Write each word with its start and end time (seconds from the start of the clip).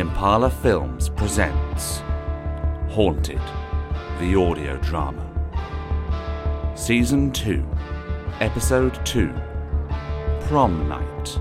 Impala 0.00 0.48
Films 0.48 1.10
presents 1.10 1.98
Haunted, 2.88 3.42
the 4.18 4.34
audio 4.34 4.78
drama. 4.78 5.26
Season 6.74 7.30
2, 7.30 7.62
Episode 8.40 8.98
2 9.04 9.30
Prom 10.46 10.88
Night. 10.88 11.38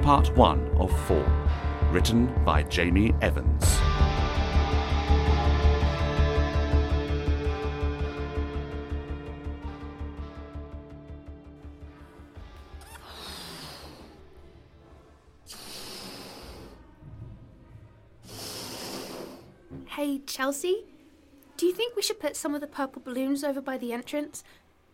Part 0.00 0.34
1 0.38 0.76
of 0.78 0.90
4, 1.06 1.22
written 1.90 2.34
by 2.46 2.62
Jamie 2.62 3.14
Evans. 3.20 3.73
Hey, 20.44 20.48
Chelsea, 20.48 20.84
do 21.56 21.64
you 21.64 21.72
think 21.72 21.96
we 21.96 22.02
should 22.02 22.20
put 22.20 22.36
some 22.36 22.54
of 22.54 22.60
the 22.60 22.66
purple 22.66 23.00
balloons 23.00 23.42
over 23.42 23.62
by 23.62 23.78
the 23.78 23.94
entrance? 23.94 24.44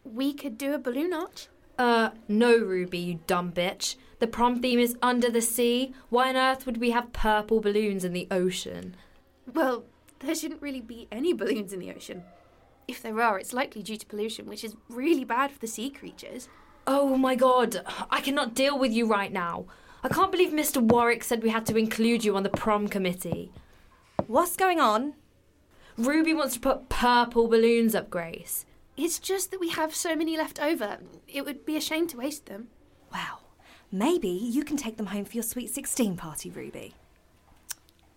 We 0.04 0.32
could 0.32 0.56
do 0.56 0.74
a 0.74 0.78
balloon 0.78 1.12
arch. 1.12 1.48
Uh, 1.76 2.10
no, 2.28 2.56
Ruby, 2.56 2.98
you 2.98 3.18
dumb 3.26 3.50
bitch. 3.50 3.96
The 4.20 4.28
prom 4.28 4.62
theme 4.62 4.78
is 4.78 4.96
under 5.02 5.28
the 5.28 5.42
sea. 5.42 5.92
Why 6.08 6.28
on 6.28 6.36
earth 6.36 6.66
would 6.66 6.76
we 6.76 6.92
have 6.92 7.12
purple 7.12 7.60
balloons 7.60 8.04
in 8.04 8.12
the 8.12 8.28
ocean? 8.30 8.94
Well, 9.52 9.86
there 10.20 10.36
shouldn't 10.36 10.62
really 10.62 10.80
be 10.80 11.08
any 11.10 11.32
balloons 11.32 11.72
in 11.72 11.80
the 11.80 11.92
ocean. 11.92 12.22
If 12.86 13.02
there 13.02 13.20
are, 13.20 13.36
it's 13.36 13.52
likely 13.52 13.82
due 13.82 13.96
to 13.96 14.06
pollution, 14.06 14.46
which 14.46 14.62
is 14.62 14.76
really 14.88 15.24
bad 15.24 15.50
for 15.50 15.58
the 15.58 15.66
sea 15.66 15.90
creatures. 15.90 16.48
Oh 16.86 17.16
my 17.16 17.34
god, 17.34 17.82
I 18.08 18.20
cannot 18.20 18.54
deal 18.54 18.78
with 18.78 18.92
you 18.92 19.04
right 19.04 19.32
now. 19.32 19.64
I 20.04 20.10
can't 20.10 20.30
believe 20.30 20.50
Mr. 20.52 20.80
Warwick 20.80 21.24
said 21.24 21.42
we 21.42 21.50
had 21.50 21.66
to 21.66 21.76
include 21.76 22.24
you 22.24 22.36
on 22.36 22.44
the 22.44 22.50
prom 22.50 22.86
committee. 22.86 23.50
What's 24.28 24.54
going 24.54 24.78
on? 24.78 25.14
Ruby 25.96 26.34
wants 26.34 26.54
to 26.54 26.60
put 26.60 26.88
purple 26.88 27.48
balloons 27.48 27.94
up, 27.94 28.10
Grace. 28.10 28.66
It's 28.96 29.18
just 29.18 29.50
that 29.50 29.60
we 29.60 29.70
have 29.70 29.94
so 29.94 30.14
many 30.14 30.36
left 30.36 30.60
over. 30.60 30.98
It 31.26 31.44
would 31.44 31.64
be 31.64 31.76
a 31.76 31.80
shame 31.80 32.06
to 32.08 32.18
waste 32.18 32.46
them. 32.46 32.68
Well, 33.12 33.42
maybe 33.90 34.28
you 34.28 34.64
can 34.64 34.76
take 34.76 34.96
them 34.96 35.06
home 35.06 35.24
for 35.24 35.34
your 35.34 35.42
sweet 35.42 35.70
16 35.70 36.16
party, 36.16 36.50
Ruby. 36.50 36.94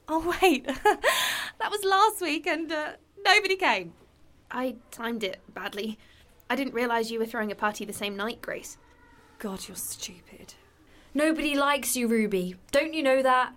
Oh, 0.08 0.36
wait. 0.42 0.66
that 0.84 1.72
was 1.72 1.84
last 1.84 2.22
week 2.22 2.46
and 2.48 2.72
uh, 2.72 2.94
nobody 3.26 3.56
came. 3.56 3.94
I 4.52 4.76
timed 4.92 5.24
it 5.24 5.42
badly. 5.54 5.98
I 6.50 6.56
didn't 6.56 6.74
realise 6.74 7.10
you 7.10 7.20
were 7.20 7.26
throwing 7.26 7.52
a 7.52 7.56
party 7.56 7.86
the 7.86 7.94
same 7.94 8.16
night, 8.16 8.42
Grace. 8.42 8.78
God, 9.40 9.68
you're 9.68 9.78
stupid. 9.78 10.54
Nobody 11.14 11.56
likes 11.56 11.96
you, 11.96 12.08
Ruby. 12.08 12.56
Don't 12.72 12.94
you 12.94 13.04
know 13.04 13.22
that? 13.22 13.54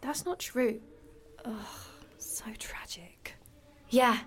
That's 0.00 0.24
not 0.24 0.38
true. 0.38 0.80
Ugh, 1.44 1.52
so 2.18 2.44
tragic. 2.58 3.34
Yeah, 3.90 4.18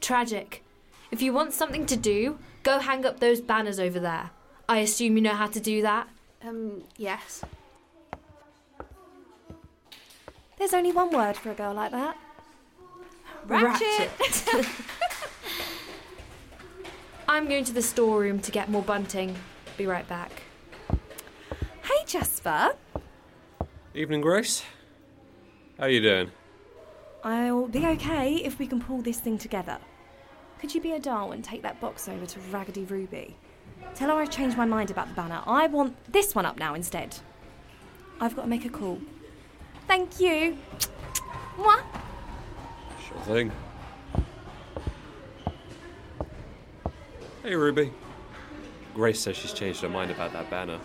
tragic. 0.00 0.64
If 1.10 1.20
you 1.22 1.32
want 1.32 1.52
something 1.52 1.86
to 1.86 1.96
do, 1.96 2.38
go 2.62 2.78
hang 2.78 3.04
up 3.04 3.20
those 3.20 3.40
banners 3.40 3.78
over 3.78 3.98
there. 4.00 4.30
I 4.68 4.78
assume 4.78 5.16
you 5.16 5.22
know 5.22 5.34
how 5.34 5.48
to 5.48 5.60
do 5.60 5.82
that. 5.82 6.08
Um, 6.42 6.84
yes. 6.96 7.42
There's 10.58 10.74
only 10.74 10.92
one 10.92 11.10
word 11.10 11.36
for 11.36 11.50
a 11.50 11.54
girl 11.54 11.74
like 11.74 11.90
that. 11.90 12.16
Ratchet. 13.46 14.10
I'm 17.28 17.48
going 17.48 17.64
to 17.64 17.72
the 17.72 17.82
storeroom 17.82 18.40
to 18.40 18.50
get 18.50 18.68
more 18.68 18.82
bunting. 18.82 19.34
Be 19.76 19.86
right 19.86 20.06
back. 20.08 20.42
Hey, 21.82 22.04
Jasper. 22.06 22.74
Evening, 23.94 24.20
Grace. 24.20 24.62
How 25.78 25.86
you 25.86 26.00
doing? 26.00 26.30
I'll 27.22 27.68
be 27.68 27.86
okay 27.86 28.36
if 28.36 28.58
we 28.58 28.66
can 28.66 28.80
pull 28.80 29.02
this 29.02 29.20
thing 29.20 29.36
together. 29.36 29.78
Could 30.58 30.74
you 30.74 30.80
be 30.80 30.92
a 30.92 30.98
doll 30.98 31.32
and 31.32 31.44
take 31.44 31.62
that 31.62 31.80
box 31.80 32.08
over 32.08 32.24
to 32.24 32.40
Raggedy 32.50 32.84
Ruby? 32.84 33.36
Tell 33.94 34.08
her 34.08 34.14
I've 34.14 34.30
changed 34.30 34.56
my 34.56 34.64
mind 34.64 34.90
about 34.90 35.08
the 35.08 35.14
banner. 35.14 35.42
I 35.46 35.66
want 35.66 35.96
this 36.10 36.34
one 36.34 36.46
up 36.46 36.58
now 36.58 36.74
instead. 36.74 37.16
I've 38.20 38.36
got 38.36 38.42
to 38.42 38.48
make 38.48 38.64
a 38.64 38.68
call. 38.68 38.98
Thank 39.86 40.20
you. 40.20 40.56
Mwah. 41.56 41.82
Sure 43.06 43.20
thing. 43.22 43.52
Hey, 47.42 47.54
Ruby. 47.54 47.92
Grace 48.94 49.20
says 49.20 49.36
she's 49.36 49.52
changed 49.52 49.80
her 49.80 49.88
mind 49.88 50.10
about 50.10 50.32
that 50.32 50.50
banner. 50.50 50.78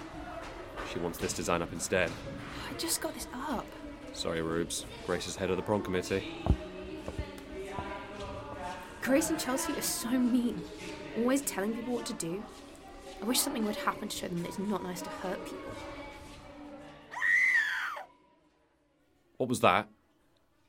She 0.92 1.00
wants 1.00 1.18
this 1.18 1.34
design 1.34 1.62
up 1.62 1.72
instead. 1.74 2.10
I 2.70 2.74
just 2.78 3.02
got 3.02 3.14
this 3.14 3.28
up. 3.34 3.66
Sorry, 4.16 4.42
Rubes. 4.42 4.86
Grace 5.06 5.28
is 5.28 5.36
head 5.36 5.50
of 5.50 5.58
the 5.58 5.62
prom 5.62 5.82
committee. 5.82 6.32
Grace 9.02 9.30
and 9.30 9.38
Chelsea 9.38 9.74
are 9.74 9.82
so 9.82 10.10
mean. 10.10 10.62
Always 11.18 11.42
telling 11.42 11.74
people 11.74 11.94
what 11.94 12.06
to 12.08 12.14
do. 12.14 12.42
I 13.22 13.26
wish 13.26 13.40
something 13.40 13.66
would 13.66 13.76
happen 13.76 14.08
to 14.08 14.16
show 14.16 14.28
them 14.28 14.42
that 14.42 14.48
it's 14.48 14.58
not 14.58 14.84
nice 14.84 15.02
to 15.02 15.10
hurt 15.10 15.44
people. 15.46 15.60
What 19.38 19.50
was 19.50 19.60
that? 19.60 19.90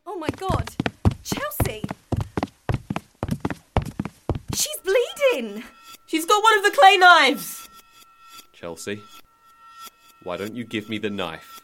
Oh 0.07 0.19
my 0.19 0.29
god. 0.31 0.75
Chelsea! 1.23 1.85
She's 4.55 4.79
bleeding! 4.85 5.63
She's 6.07 6.27
got 6.27 6.43
one 6.43 6.59
of 6.59 6.65
the 6.65 6.73
clay 6.73 6.97
knives. 6.97 7.69
Chelsea? 8.53 9.01
Why 10.25 10.37
don't 10.37 10.55
you 10.57 10.65
give 10.65 10.89
me 10.89 10.99
the 10.99 11.11
knife? 11.11 11.61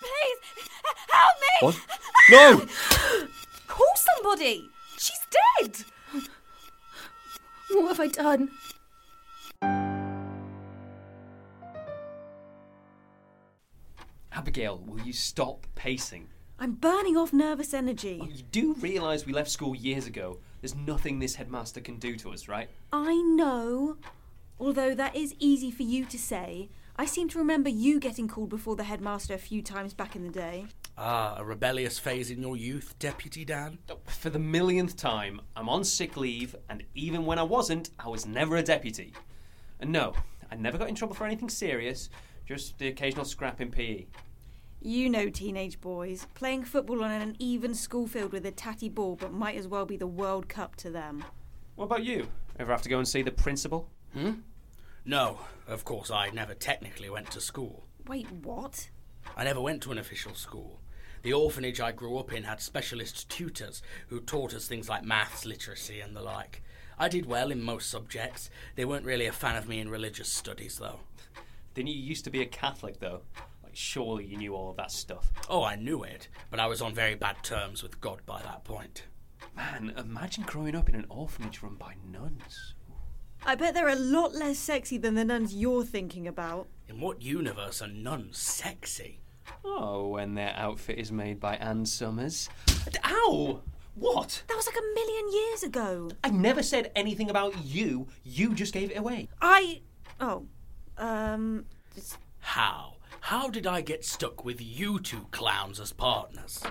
Please! 0.00 0.49
Help 1.20 1.36
me! 1.40 1.66
What? 1.66 1.76
No! 2.30 2.66
Call 3.66 3.94
somebody! 3.94 4.70
She's 4.96 5.20
dead! 5.60 5.76
What 7.72 7.88
have 7.88 8.00
I 8.00 8.06
done? 8.08 8.50
Abigail, 14.32 14.82
will 14.86 15.00
you 15.00 15.12
stop 15.12 15.66
pacing? 15.74 16.28
I'm 16.58 16.72
burning 16.72 17.16
off 17.16 17.32
nervous 17.32 17.74
energy. 17.74 18.20
Oh, 18.22 18.28
you 18.28 18.42
do 18.42 18.74
realise 18.74 19.26
we 19.26 19.32
left 19.32 19.50
school 19.50 19.74
years 19.74 20.06
ago. 20.06 20.38
There's 20.60 20.74
nothing 20.74 21.18
this 21.18 21.34
headmaster 21.34 21.80
can 21.80 21.98
do 21.98 22.16
to 22.16 22.30
us, 22.30 22.48
right? 22.48 22.68
I 22.92 23.16
know. 23.16 23.98
Although 24.58 24.94
that 24.94 25.16
is 25.16 25.34
easy 25.38 25.70
for 25.70 25.82
you 25.82 26.04
to 26.06 26.18
say. 26.18 26.70
I 26.96 27.06
seem 27.06 27.28
to 27.30 27.38
remember 27.38 27.70
you 27.70 27.98
getting 28.00 28.28
called 28.28 28.50
before 28.50 28.76
the 28.76 28.84
headmaster 28.84 29.34
a 29.34 29.38
few 29.38 29.62
times 29.62 29.94
back 29.94 30.16
in 30.16 30.22
the 30.22 30.30
day. 30.30 30.66
Ah, 31.02 31.36
a 31.38 31.44
rebellious 31.44 31.98
phase 31.98 32.30
in 32.30 32.42
your 32.42 32.58
youth, 32.58 32.94
Deputy 32.98 33.42
Dan? 33.42 33.78
For 34.04 34.28
the 34.28 34.38
millionth 34.38 34.98
time, 34.98 35.40
I'm 35.56 35.66
on 35.66 35.82
sick 35.82 36.14
leave, 36.14 36.54
and 36.68 36.84
even 36.94 37.24
when 37.24 37.38
I 37.38 37.42
wasn't, 37.42 37.88
I 37.98 38.10
was 38.10 38.26
never 38.26 38.56
a 38.56 38.62
deputy. 38.62 39.14
And 39.80 39.92
no, 39.92 40.12
I 40.52 40.56
never 40.56 40.76
got 40.76 40.90
in 40.90 40.94
trouble 40.94 41.14
for 41.14 41.24
anything 41.24 41.48
serious, 41.48 42.10
just 42.44 42.78
the 42.78 42.88
occasional 42.88 43.24
scrap 43.24 43.62
in 43.62 43.70
PE. 43.70 44.08
You 44.82 45.08
know 45.08 45.30
teenage 45.30 45.80
boys, 45.80 46.26
playing 46.34 46.64
football 46.64 47.02
on 47.02 47.12
an 47.12 47.36
even 47.38 47.74
school 47.74 48.06
field 48.06 48.32
with 48.32 48.44
a 48.44 48.50
tatty 48.50 48.90
ball, 48.90 49.16
but 49.16 49.32
might 49.32 49.56
as 49.56 49.66
well 49.66 49.86
be 49.86 49.96
the 49.96 50.06
World 50.06 50.50
Cup 50.50 50.76
to 50.76 50.90
them. 50.90 51.24
What 51.76 51.86
about 51.86 52.04
you? 52.04 52.28
Ever 52.58 52.72
have 52.72 52.82
to 52.82 52.90
go 52.90 52.98
and 52.98 53.08
see 53.08 53.22
the 53.22 53.30
principal? 53.30 53.88
Hmm? 54.12 54.32
No, 55.06 55.38
of 55.66 55.86
course, 55.86 56.10
I 56.10 56.28
never 56.28 56.52
technically 56.52 57.08
went 57.08 57.30
to 57.30 57.40
school. 57.40 57.86
Wait, 58.06 58.30
what? 58.30 58.90
I 59.34 59.44
never 59.44 59.62
went 59.62 59.82
to 59.84 59.92
an 59.92 59.98
official 59.98 60.34
school. 60.34 60.79
The 61.22 61.32
orphanage 61.34 61.80
I 61.80 61.92
grew 61.92 62.16
up 62.16 62.32
in 62.32 62.44
had 62.44 62.60
specialist 62.62 63.28
tutors 63.28 63.82
who 64.08 64.20
taught 64.20 64.54
us 64.54 64.66
things 64.66 64.88
like 64.88 65.04
maths, 65.04 65.44
literacy, 65.44 66.00
and 66.00 66.16
the 66.16 66.22
like. 66.22 66.62
I 66.98 67.08
did 67.08 67.26
well 67.26 67.50
in 67.50 67.62
most 67.62 67.90
subjects. 67.90 68.48
They 68.74 68.84
weren't 68.84 69.04
really 69.04 69.26
a 69.26 69.32
fan 69.32 69.56
of 69.56 69.68
me 69.68 69.80
in 69.80 69.90
religious 69.90 70.30
studies, 70.30 70.78
though. 70.78 71.00
Didn't 71.74 71.90
you 71.90 72.00
used 72.00 72.24
to 72.24 72.30
be 72.30 72.42
a 72.42 72.46
Catholic, 72.46 73.00
though? 73.00 73.20
Like, 73.62 73.74
surely 73.74 74.24
you 74.24 74.38
knew 74.38 74.54
all 74.54 74.70
of 74.70 74.76
that 74.76 74.90
stuff. 74.90 75.30
Oh, 75.48 75.62
I 75.62 75.76
knew 75.76 76.02
it, 76.02 76.28
but 76.50 76.60
I 76.60 76.66
was 76.66 76.80
on 76.80 76.94
very 76.94 77.14
bad 77.14 77.42
terms 77.42 77.82
with 77.82 78.00
God 78.00 78.20
by 78.24 78.40
that 78.42 78.64
point. 78.64 79.04
Man, 79.54 79.92
imagine 79.96 80.44
growing 80.44 80.74
up 80.74 80.88
in 80.88 80.94
an 80.94 81.06
orphanage 81.10 81.62
run 81.62 81.74
by 81.74 81.94
nuns. 82.10 82.74
I 83.44 83.54
bet 83.54 83.74
they're 83.74 83.88
a 83.88 83.94
lot 83.94 84.34
less 84.34 84.58
sexy 84.58 84.98
than 84.98 85.14
the 85.14 85.24
nuns 85.24 85.54
you're 85.54 85.84
thinking 85.84 86.26
about. 86.28 86.68
In 86.88 87.00
what 87.00 87.22
universe 87.22 87.80
are 87.80 87.88
nuns 87.88 88.38
sexy? 88.38 89.20
Oh, 89.64 90.08
when 90.08 90.34
their 90.34 90.54
outfit 90.56 90.98
is 90.98 91.10
made 91.12 91.40
by 91.40 91.56
Ann 91.56 91.84
Summers. 91.86 92.48
Ow! 93.04 93.60
What? 93.94 94.42
That 94.48 94.56
was 94.56 94.66
like 94.66 94.76
a 94.76 94.94
million 94.94 95.32
years 95.32 95.62
ago. 95.62 96.10
I 96.24 96.30
never 96.30 96.62
said 96.62 96.90
anything 96.96 97.28
about 97.30 97.54
you. 97.64 98.06
You 98.24 98.54
just 98.54 98.72
gave 98.72 98.90
it 98.90 98.96
away. 98.96 99.28
I. 99.40 99.82
Oh. 100.20 100.46
Um. 100.96 101.66
It's... 101.96 102.16
How? 102.40 102.94
How 103.20 103.48
did 103.48 103.66
I 103.66 103.80
get 103.82 104.04
stuck 104.04 104.44
with 104.44 104.60
you 104.60 104.98
two 105.00 105.26
clowns 105.30 105.78
as 105.80 105.92
partners? 105.92 106.62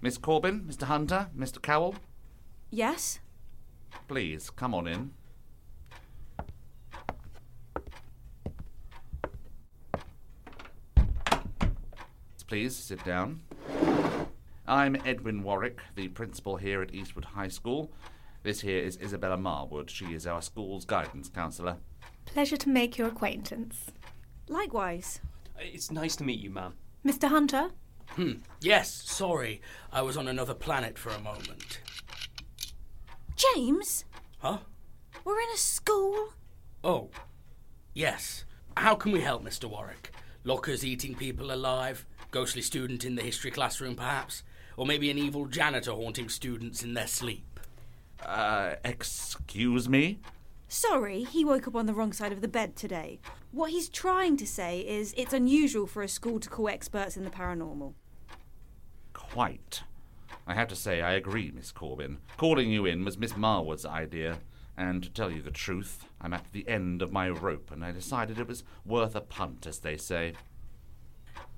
Miss 0.00 0.18
Corbin, 0.18 0.62
Mr. 0.68 0.84
Hunter, 0.84 1.28
Mr. 1.36 1.60
Cowell, 1.60 1.96
Yes? 2.70 3.20
please 4.08 4.50
come 4.50 4.74
on 4.74 4.86
in. 4.86 5.12
Please 12.46 12.76
sit 12.76 13.04
down. 13.04 13.40
I'm 14.68 14.96
Edwin 15.04 15.42
Warwick, 15.42 15.80
the 15.96 16.06
principal 16.08 16.56
here 16.56 16.80
at 16.80 16.94
Eastwood 16.94 17.24
High 17.24 17.48
School. 17.48 17.90
This 18.44 18.60
here 18.60 18.78
is 18.78 18.98
Isabella 19.02 19.36
Marwood. 19.36 19.90
She 19.90 20.14
is 20.14 20.28
our 20.28 20.40
school's 20.40 20.84
guidance 20.84 21.28
counsellor. 21.28 21.78
Pleasure 22.24 22.56
to 22.56 22.68
make 22.68 22.96
your 22.96 23.08
acquaintance. 23.08 23.86
Likewise. 24.48 25.20
It's 25.58 25.90
nice 25.90 26.14
to 26.16 26.24
meet 26.24 26.38
you, 26.38 26.50
ma'am. 26.50 26.74
Mr. 27.04 27.28
Hunter? 27.28 27.70
Hmm. 28.10 28.34
Yes, 28.60 28.92
sorry. 28.92 29.60
I 29.92 30.02
was 30.02 30.16
on 30.16 30.28
another 30.28 30.54
planet 30.54 30.96
for 30.98 31.10
a 31.10 31.20
moment. 31.20 31.80
James? 33.34 34.04
Huh? 34.38 34.58
We're 35.24 35.40
in 35.40 35.48
a 35.52 35.56
school? 35.58 36.28
Oh. 36.84 37.10
Yes. 37.92 38.44
How 38.76 38.94
can 38.94 39.10
we 39.10 39.20
help, 39.20 39.44
Mr. 39.44 39.64
Warwick? 39.68 40.12
Lockers 40.44 40.84
eating 40.84 41.16
people 41.16 41.52
alive? 41.52 42.06
Ghostly 42.36 42.60
student 42.60 43.06
in 43.06 43.14
the 43.14 43.22
history 43.22 43.50
classroom, 43.50 43.96
perhaps? 43.96 44.42
Or 44.76 44.84
maybe 44.84 45.10
an 45.10 45.16
evil 45.16 45.46
janitor 45.46 45.92
haunting 45.92 46.28
students 46.28 46.82
in 46.82 46.92
their 46.92 47.06
sleep? 47.06 47.58
Uh, 48.22 48.74
excuse 48.84 49.88
me? 49.88 50.18
Sorry, 50.68 51.24
he 51.24 51.46
woke 51.46 51.66
up 51.66 51.74
on 51.74 51.86
the 51.86 51.94
wrong 51.94 52.12
side 52.12 52.32
of 52.32 52.42
the 52.42 52.46
bed 52.46 52.76
today. 52.76 53.20
What 53.52 53.70
he's 53.70 53.88
trying 53.88 54.36
to 54.36 54.46
say 54.46 54.80
is 54.80 55.14
it's 55.16 55.32
unusual 55.32 55.86
for 55.86 56.02
a 56.02 56.08
school 56.10 56.38
to 56.40 56.50
call 56.50 56.68
experts 56.68 57.16
in 57.16 57.24
the 57.24 57.30
paranormal. 57.30 57.94
Quite. 59.14 59.84
I 60.46 60.52
have 60.52 60.68
to 60.68 60.76
say, 60.76 61.00
I 61.00 61.12
agree, 61.12 61.50
Miss 61.56 61.72
Corbin. 61.72 62.18
Calling 62.36 62.70
you 62.70 62.84
in 62.84 63.02
was 63.02 63.16
Miss 63.16 63.32
Marwood's 63.32 63.86
idea, 63.86 64.40
and 64.76 65.02
to 65.02 65.08
tell 65.08 65.30
you 65.30 65.40
the 65.40 65.50
truth, 65.50 66.04
I'm 66.20 66.34
at 66.34 66.52
the 66.52 66.68
end 66.68 67.00
of 67.00 67.14
my 67.14 67.30
rope, 67.30 67.70
and 67.72 67.82
I 67.82 67.92
decided 67.92 68.38
it 68.38 68.46
was 68.46 68.62
worth 68.84 69.16
a 69.16 69.22
punt, 69.22 69.66
as 69.66 69.78
they 69.78 69.96
say. 69.96 70.34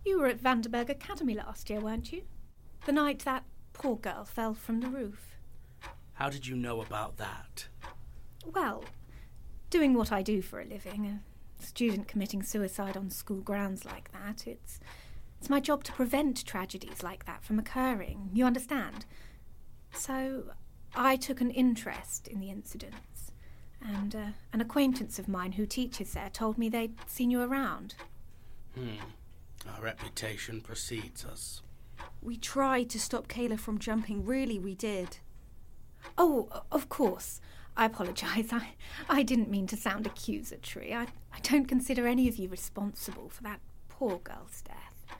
You 0.04 0.18
were 0.18 0.26
at 0.26 0.40
Vanderberg 0.40 0.88
Academy 0.88 1.34
last 1.34 1.68
year, 1.70 1.80
weren't 1.80 2.12
you? 2.12 2.22
The 2.86 2.92
night 2.92 3.20
that 3.20 3.44
poor 3.72 3.96
girl 3.96 4.24
fell 4.24 4.54
from 4.54 4.80
the 4.80 4.88
roof. 4.88 5.36
How 6.14 6.28
did 6.28 6.46
you 6.46 6.56
know 6.56 6.80
about 6.80 7.16
that? 7.18 7.68
Well, 8.44 8.84
doing 9.70 9.94
what 9.94 10.10
I 10.10 10.22
do 10.22 10.42
for 10.42 10.60
a 10.60 10.64
living, 10.64 11.20
a 11.60 11.64
student 11.64 12.08
committing 12.08 12.42
suicide 12.42 12.96
on 12.96 13.10
school 13.10 13.40
grounds 13.40 13.84
like 13.84 14.10
that, 14.12 14.46
it's 14.46 14.80
it's 15.38 15.50
my 15.50 15.60
job 15.60 15.84
to 15.84 15.92
prevent 15.92 16.44
tragedies 16.44 17.02
like 17.04 17.24
that 17.26 17.44
from 17.44 17.60
occurring. 17.60 18.30
You 18.32 18.44
understand? 18.44 19.04
So 19.92 20.44
I 20.96 21.14
took 21.16 21.40
an 21.40 21.52
interest 21.52 22.26
in 22.26 22.40
the 22.40 22.50
incidents, 22.50 23.30
and 23.80 24.16
uh, 24.16 24.26
an 24.52 24.60
acquaintance 24.60 25.20
of 25.20 25.28
mine 25.28 25.52
who 25.52 25.66
teaches 25.66 26.14
there 26.14 26.30
told 26.30 26.58
me 26.58 26.68
they'd 26.68 26.96
seen 27.06 27.30
you 27.30 27.40
around. 27.40 27.94
Hmm. 28.74 28.96
Our 29.74 29.82
reputation 29.82 30.60
precedes 30.60 31.24
us. 31.24 31.62
We 32.22 32.36
tried 32.36 32.90
to 32.90 33.00
stop 33.00 33.28
Kayla 33.28 33.58
from 33.58 33.78
jumping, 33.78 34.24
really, 34.24 34.58
we 34.58 34.74
did. 34.74 35.18
Oh, 36.16 36.48
of 36.70 36.88
course. 36.88 37.40
I 37.76 37.84
apologise. 37.84 38.48
I, 38.52 38.70
I 39.08 39.22
didn't 39.22 39.50
mean 39.50 39.66
to 39.68 39.76
sound 39.76 40.06
accusatory. 40.06 40.92
I, 40.92 41.02
I 41.32 41.40
don't 41.42 41.66
consider 41.66 42.06
any 42.06 42.28
of 42.28 42.36
you 42.36 42.48
responsible 42.48 43.28
for 43.28 43.42
that 43.44 43.60
poor 43.88 44.18
girl's 44.18 44.62
death. 44.62 45.16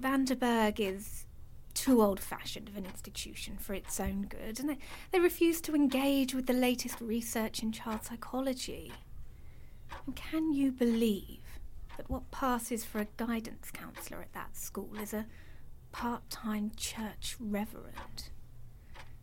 Vanderberg 0.00 0.80
is 0.80 1.26
too 1.74 2.02
old 2.02 2.20
fashioned 2.20 2.68
of 2.68 2.76
an 2.76 2.86
institution 2.86 3.56
for 3.58 3.74
its 3.74 3.98
own 4.00 4.22
good, 4.22 4.60
and 4.60 4.68
they, 4.68 4.78
they 5.10 5.20
refuse 5.20 5.60
to 5.60 5.74
engage 5.74 6.34
with 6.34 6.46
the 6.46 6.52
latest 6.52 7.00
research 7.00 7.62
in 7.62 7.72
child 7.72 8.04
psychology. 8.04 8.92
And 10.06 10.16
can 10.16 10.52
you 10.52 10.72
believe 10.72 11.40
that 11.96 12.10
what 12.10 12.30
passes 12.30 12.84
for 12.84 13.00
a 13.00 13.06
guidance 13.16 13.70
counsellor 13.70 14.20
at 14.20 14.32
that 14.32 14.56
school 14.56 14.90
is 15.00 15.12
a 15.12 15.26
part 15.92 16.28
time 16.30 16.72
church 16.76 17.36
reverend? 17.38 18.30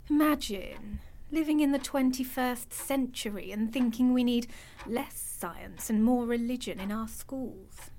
Imagine 0.10 1.00
living 1.32 1.62
in 1.62 1.72
the 1.72 1.80
21st 1.80 2.74
century 2.74 3.52
and 3.52 3.72
thinking 3.72 4.14
we 4.14 4.24
need 4.24 4.48
less 4.86 5.16
science 5.16 5.90
and 5.90 6.04
more 6.04 6.26
religion 6.26 6.80
in 6.80 6.92
our 6.92 7.08
schools. 7.08 7.90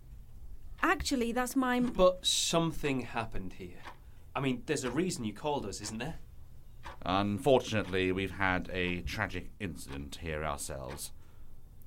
Actually, 0.82 1.32
that's 1.32 1.56
my. 1.56 1.80
But 1.80 2.26
something 2.26 3.02
happened 3.02 3.54
here. 3.54 3.82
I 4.34 4.40
mean, 4.40 4.62
there's 4.66 4.84
a 4.84 4.90
reason 4.90 5.24
you 5.24 5.32
called 5.32 5.64
us, 5.66 5.80
isn't 5.80 5.98
there? 5.98 6.16
Unfortunately, 7.04 8.12
we've 8.12 8.32
had 8.32 8.68
a 8.72 9.00
tragic 9.02 9.50
incident 9.60 10.18
here 10.22 10.44
ourselves. 10.44 11.12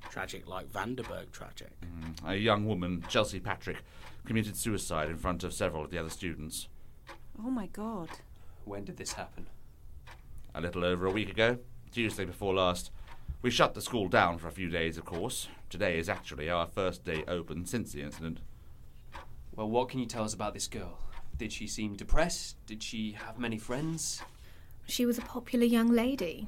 Tragic 0.09 0.47
like 0.47 0.71
Vanderberg 0.71 1.31
tragic. 1.31 1.71
Mm, 1.81 2.29
a 2.29 2.37
young 2.37 2.65
woman, 2.65 3.03
Chelsea 3.09 3.39
Patrick, 3.39 3.77
committed 4.25 4.55
suicide 4.55 5.09
in 5.09 5.17
front 5.17 5.43
of 5.43 5.53
several 5.53 5.83
of 5.83 5.91
the 5.91 5.97
other 5.97 6.09
students. 6.09 6.67
Oh 7.39 7.49
my 7.49 7.67
god. 7.67 8.09
When 8.63 8.85
did 8.85 8.97
this 8.97 9.13
happen? 9.13 9.47
A 10.53 10.61
little 10.61 10.85
over 10.85 11.05
a 11.05 11.11
week 11.11 11.29
ago, 11.29 11.57
Tuesday 11.91 12.25
before 12.25 12.53
last. 12.53 12.91
We 13.41 13.51
shut 13.51 13.73
the 13.73 13.81
school 13.81 14.07
down 14.07 14.37
for 14.37 14.47
a 14.47 14.51
few 14.51 14.69
days, 14.69 14.97
of 14.97 15.05
course. 15.05 15.49
Today 15.69 15.99
is 15.99 16.09
actually 16.09 16.49
our 16.49 16.65
first 16.65 17.03
day 17.03 17.23
open 17.27 17.65
since 17.65 17.91
the 17.91 18.01
incident. 18.01 18.39
Well, 19.55 19.69
what 19.69 19.89
can 19.89 19.99
you 19.99 20.05
tell 20.05 20.23
us 20.23 20.33
about 20.33 20.53
this 20.53 20.67
girl? 20.67 20.97
Did 21.37 21.51
she 21.51 21.67
seem 21.67 21.95
depressed? 21.95 22.55
Did 22.65 22.81
she 22.81 23.11
have 23.11 23.37
many 23.37 23.57
friends? 23.57 24.21
She 24.87 25.05
was 25.05 25.17
a 25.17 25.21
popular 25.21 25.65
young 25.65 25.91
lady, 25.91 26.47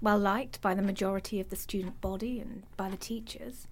well 0.00 0.18
liked 0.18 0.60
by 0.60 0.74
the 0.74 0.82
majority 0.82 1.40
of 1.40 1.50
the 1.50 1.56
student 1.56 2.00
body 2.00 2.40
and 2.40 2.64
by 2.76 2.88
the 2.88 2.96
teachers, 2.96 3.66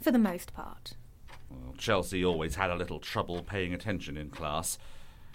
for 0.00 0.10
the 0.10 0.18
most 0.18 0.52
part. 0.54 0.94
Well, 1.50 1.74
Chelsea 1.78 2.24
always 2.24 2.56
had 2.56 2.70
a 2.70 2.76
little 2.76 2.98
trouble 2.98 3.42
paying 3.42 3.72
attention 3.72 4.16
in 4.16 4.30
class. 4.30 4.78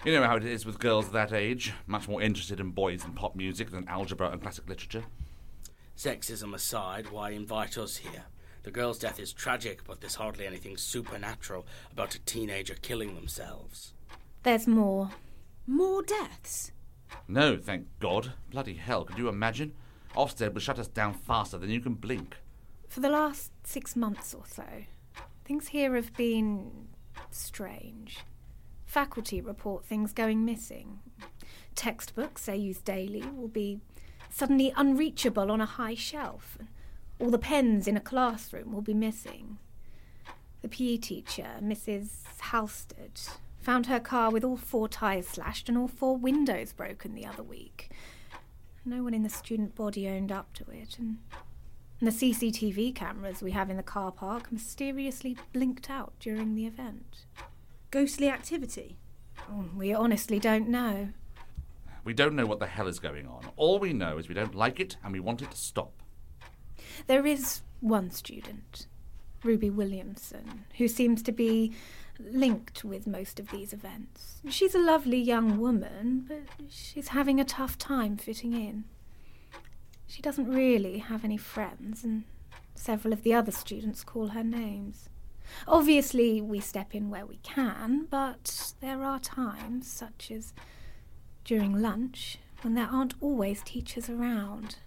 You 0.04 0.14
know 0.14 0.24
how 0.24 0.36
it 0.36 0.46
is 0.46 0.66
with 0.66 0.80
girls 0.80 1.08
of 1.08 1.14
that 1.14 1.32
age, 1.32 1.74
much 1.86 2.08
more 2.08 2.22
interested 2.22 2.60
in 2.60 2.72
boys 2.72 3.04
and 3.04 3.16
pop 3.16 3.36
music 3.36 3.72
than 3.72 3.88
algebra 3.88 4.30
and 4.32 4.42
classic 4.42 4.68
literature. 4.68 5.04
Sexism 5.96 6.56
aside, 6.56 7.12
why 7.12 7.30
invite 7.30 7.78
us 7.78 7.98
here? 7.98 8.26
The 8.64 8.72
girl's 8.72 9.00
death 9.00 9.20
is 9.20 9.34
tragic, 9.34 9.84
but 9.84 10.02
there's 10.02 10.16
hardly 10.16 10.46
anything 10.46 10.78
supernatural 10.78 11.66
about 11.92 12.16
a 12.16 12.20
teenager 12.20 12.76
killing 12.82 13.16
themselves. 13.16 13.94
There's 14.44 14.68
more. 14.68 15.12
More 15.68 16.02
deaths? 16.02 16.72
No, 17.28 17.58
thank 17.58 17.88
God. 18.00 18.34
Bloody 18.50 18.74
hell, 18.74 19.06
could 19.06 19.18
you 19.18 19.30
imagine? 19.30 19.74
Ofsted 20.16 20.54
will 20.54 20.62
shut 20.62 20.80
us 20.80 20.88
down 20.88 21.14
faster 21.14 21.58
than 21.58 21.70
you 21.70 21.80
can 21.80 21.94
blink. 21.94 22.38
For 22.88 23.00
the 23.00 23.10
last 23.10 23.52
six 23.64 23.96
months 23.96 24.34
or 24.34 24.44
so, 24.46 24.66
things 25.46 25.70
here 25.70 25.96
have 25.96 26.14
been 26.16 26.90
strange. 27.30 28.20
Faculty 28.86 29.40
report 29.40 29.86
things 29.86 30.12
going 30.12 30.44
missing. 30.44 31.00
Textbooks 31.76 32.46
they 32.46 32.58
use 32.58 32.80
daily 32.80 33.24
will 33.34 33.48
be 33.48 33.80
suddenly 34.30 34.74
unreachable 34.76 35.50
on 35.50 35.62
a 35.62 35.66
high 35.66 35.96
shelf. 35.96 36.58
All 37.20 37.30
the 37.30 37.38
pens 37.38 37.88
in 37.88 37.96
a 37.96 38.02
classroom 38.02 38.74
will 38.74 38.82
be 38.82 38.94
missing. 38.94 39.58
The 40.62 40.68
PE 40.68 40.98
teacher, 40.98 41.48
Mrs. 41.62 42.24
Halstead, 42.40 43.22
found 43.62 43.86
her 43.86 44.00
car 44.00 44.32
with 44.32 44.44
all 44.44 44.58
four 44.58 44.88
tyres 44.88 45.28
slashed 45.28 45.70
and 45.70 45.78
all 45.78 45.88
four 45.88 46.18
windows 46.18 46.74
broken 46.74 47.14
the 47.14 47.26
other 47.26 47.44
week. 47.44 47.92
No 48.84 49.04
one 49.04 49.14
in 49.14 49.24
the 49.24 49.30
student 49.30 49.76
body 49.76 50.08
owned 50.08 50.32
up 50.32 50.54
to 50.54 50.66
it, 50.72 50.98
and 50.98 51.20
the 52.02 52.10
CCTV 52.10 52.96
cameras 52.96 53.44
we 53.44 53.52
have 53.52 53.70
in 53.70 53.78
the 53.78 53.84
car 53.84 54.12
park 54.12 54.52
mysteriously 54.52 55.38
blinked 55.54 55.90
out 55.90 56.14
during 56.20 56.56
the 56.56 56.66
event. 56.66 57.26
Ghostly 57.92 58.28
activity? 58.30 58.98
Oh, 59.50 59.66
we 59.76 59.94
honestly 59.94 60.40
don't 60.40 60.68
know. 60.68 61.10
We 62.04 62.14
don't 62.14 62.36
know 62.36 62.48
what 62.48 62.60
the 62.60 62.66
hell 62.66 62.88
is 62.88 63.00
going 63.00 63.28
on. 63.28 63.46
All 63.56 63.78
we 63.78 63.94
know 63.94 64.18
is 64.18 64.28
we 64.28 64.34
don't 64.34 64.56
like 64.56 64.80
it 64.80 64.98
and 65.04 65.14
we 65.14 65.20
want 65.20 65.44
it 65.44 65.52
to 65.52 65.58
stop. 65.58 65.94
There 67.06 67.28
is 67.28 67.62
one 67.80 68.10
student, 68.10 68.88
Ruby 69.44 69.70
Williamson, 69.70 70.66
who 70.78 70.88
seems 70.88 71.22
to 71.24 71.32
be 71.32 71.74
linked 72.32 72.84
with 72.84 73.08
most 73.08 73.40
of 73.40 73.50
these 73.50 73.74
events. 73.74 74.42
She's 74.50 74.76
a 74.76 74.80
lovely 74.80 75.20
young 75.20 75.60
woman, 75.60 76.26
but 76.28 76.42
she's 76.70 77.10
having 77.10 77.40
a 77.40 77.46
tough 77.46 77.78
time 77.78 78.18
fitting 78.18 78.54
in. 78.54 78.86
She 80.08 80.22
doesn't 80.22 80.50
really 80.50 80.98
have 80.98 81.24
any 81.24 81.38
friends, 81.38 82.04
and 82.04 82.24
several 82.76 83.14
of 83.14 83.24
the 83.24 83.34
other 83.34 83.52
students 83.52 84.04
call 84.04 84.28
her 84.30 84.44
names. 84.44 85.10
Obviously, 85.68 86.42
we 86.42 86.60
step 86.60 86.94
in 86.96 87.10
where 87.10 87.26
we 87.26 87.38
can, 87.44 88.08
but 88.10 88.74
there 88.82 89.04
are 89.04 89.20
times, 89.20 89.88
such 89.90 90.32
as 90.32 90.54
during 91.44 91.82
lunch, 91.82 92.38
when 92.62 92.74
there 92.74 92.90
aren't 92.92 93.16
always 93.22 93.62
teachers 93.62 94.10
around. 94.10 94.78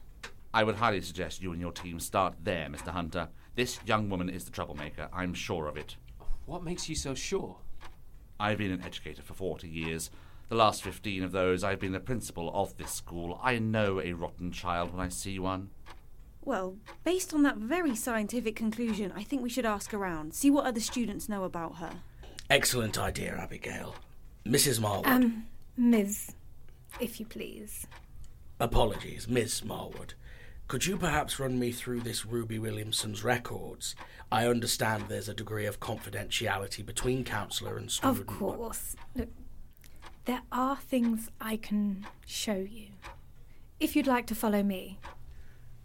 I 0.53 0.63
would 0.63 0.77
highly 0.77 1.01
suggest 1.01 1.43
you 1.43 1.53
and 1.53 1.61
your 1.61 1.73
team 1.73 1.99
start 1.99 2.35
there, 2.45 2.69
Mr. 2.69 2.89
Hunter. 2.89 3.29
This 3.57 3.81
young 3.85 4.09
woman 4.09 4.29
is 4.29 4.45
the 4.45 4.51
troublemaker. 4.51 5.09
I'm 5.13 5.35
sure 5.35 5.67
of 5.67 5.77
it. 5.77 5.97
What 6.47 6.63
makes 6.63 6.89
you 6.89 6.95
so 6.95 7.15
sure? 7.15 7.57
I've 8.39 8.59
been 8.59 8.73
an 8.73 8.83
educator 8.83 9.23
for 9.23 9.35
40 9.35 9.69
years. 9.69 10.11
The 10.49 10.57
last 10.57 10.83
15 10.83 11.23
of 11.23 11.33
those, 11.33 11.65
I've 11.65 11.81
been 11.81 11.93
the 11.93 12.01
principal 12.01 12.51
of 12.55 12.77
this 12.77 12.91
school. 12.91 13.41
I 13.43 13.59
know 13.59 14.01
a 14.01 14.13
rotten 14.13 14.53
child 14.53 14.93
when 14.93 15.01
I 15.05 15.09
see 15.09 15.39
one. 15.39 15.71
Well, 16.45 16.77
based 17.05 17.33
on 17.33 17.43
that 17.45 17.57
very 17.57 17.97
scientific 17.97 18.55
conclusion, 18.55 19.13
I 19.17 19.23
think 19.23 19.43
we 19.43 19.49
should 19.49 19.65
ask 19.65 19.95
around, 19.95 20.35
see 20.35 20.51
what 20.51 20.67
other 20.67 20.81
students 20.81 21.29
know 21.29 21.45
about 21.45 21.77
her. 21.77 21.93
Excellent 22.51 22.99
idea, 22.99 23.35
Abigail. 23.35 23.95
Mrs. 24.45 24.79
Marwood. 24.79 25.07
Um, 25.07 25.47
Ms. 25.79 26.35
If 27.01 27.19
you 27.19 27.25
please. 27.25 27.87
Apologies, 28.61 29.27
Miss 29.27 29.63
Marwood. 29.63 30.13
Could 30.67 30.87
you 30.87 30.97
perhaps 30.97 31.39
run 31.39 31.59
me 31.59 31.73
through 31.73 32.01
this 32.01 32.25
Ruby 32.25 32.59
Williamson's 32.59 33.23
records? 33.23 33.95
I 34.33 34.47
understand 34.47 35.05
there's 35.09 35.29
a 35.29 35.35
degree 35.35 35.67
of 35.67 35.79
confidentiality 35.79 36.85
between 36.85 37.23
counsellor 37.23 37.77
and 37.77 37.91
student. 37.91 38.21
Of 38.21 38.27
course. 38.27 38.97
Look, 39.15 39.29
there 40.25 40.43
are 40.51 40.77
things 40.77 41.31
I 41.41 41.59
can 41.59 42.07
show 42.27 42.57
you. 42.57 42.89
If 43.79 43.95
you'd 43.95 44.07
like 44.07 44.27
to 44.29 44.35
follow 44.35 44.63
me. 44.63 44.99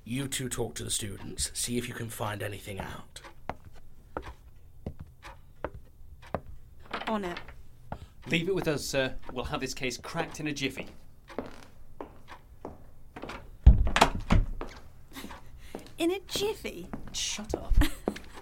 You 0.05 0.27
two 0.27 0.47
talk 0.47 0.75
to 0.75 0.83
the 0.83 0.91
students, 0.91 1.51
see 1.53 1.77
if 1.77 1.87
you 1.87 1.93
can 1.93 2.09
find 2.09 2.41
anything 2.41 2.79
out. 2.79 3.21
On 7.07 7.25
it. 7.25 7.37
Leave 8.27 8.47
it 8.47 8.55
with 8.55 8.67
us, 8.67 8.85
sir. 8.85 9.13
We'll 9.33 9.45
have 9.45 9.59
this 9.59 9.73
case 9.73 9.97
cracked 9.97 10.39
in 10.39 10.47
a 10.47 10.53
jiffy. 10.53 10.87
In 15.99 16.11
a 16.11 16.19
jiffy? 16.29 16.87
Shut 17.11 17.53
up. 17.53 17.73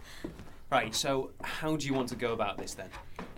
right, 0.72 0.94
so 0.94 1.32
how 1.44 1.76
do 1.76 1.88
you 1.88 1.94
want 1.96 2.08
to 2.10 2.16
go 2.16 2.34
about 2.34 2.60
this 2.60 2.76
then? 2.76 2.90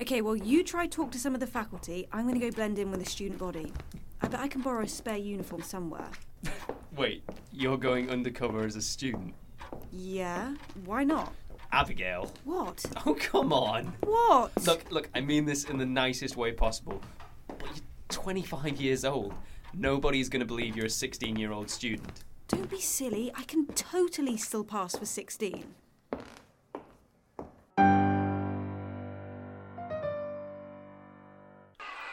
Okay, 0.01 0.19
well, 0.19 0.35
you 0.35 0.61
try 0.61 0.87
talk 0.87 1.09
to 1.11 1.17
some 1.17 1.33
of 1.33 1.39
the 1.39 1.47
faculty. 1.47 2.05
I'm 2.11 2.27
going 2.27 2.37
to 2.37 2.45
go 2.45 2.53
blend 2.53 2.79
in 2.79 2.91
with 2.91 2.99
the 2.99 3.09
student 3.09 3.39
body. 3.39 3.71
I 4.21 4.27
bet 4.27 4.41
I 4.41 4.49
can 4.49 4.59
borrow 4.59 4.83
a 4.83 4.87
spare 4.89 5.15
uniform 5.15 5.61
somewhere. 5.61 6.09
Wait, 6.97 7.23
you're 7.53 7.77
going 7.77 8.09
undercover 8.09 8.65
as 8.65 8.75
a 8.75 8.81
student? 8.81 9.33
Yeah, 9.89 10.53
why 10.83 11.05
not? 11.05 11.33
Abigail. 11.71 12.29
What? 12.43 12.85
Oh, 13.05 13.13
come 13.13 13.53
on. 13.53 13.93
What? 14.01 14.51
Look, 14.65 14.91
look, 14.91 15.09
I 15.15 15.21
mean 15.21 15.45
this 15.45 15.63
in 15.63 15.77
the 15.77 15.85
nicest 15.85 16.35
way 16.35 16.51
possible. 16.51 17.01
Well, 17.47 17.71
you're 17.73 17.83
25 18.09 18.81
years 18.81 19.05
old. 19.05 19.33
Nobody's 19.73 20.27
going 20.27 20.41
to 20.41 20.45
believe 20.45 20.75
you're 20.75 20.87
a 20.87 20.89
16 20.89 21.37
year 21.37 21.53
old 21.53 21.69
student. 21.69 22.25
Don't 22.49 22.69
be 22.69 22.81
silly. 22.81 23.31
I 23.35 23.43
can 23.43 23.67
totally 23.67 24.35
still 24.35 24.63
pass 24.63 24.95
for 24.97 25.05
16. 25.05 25.65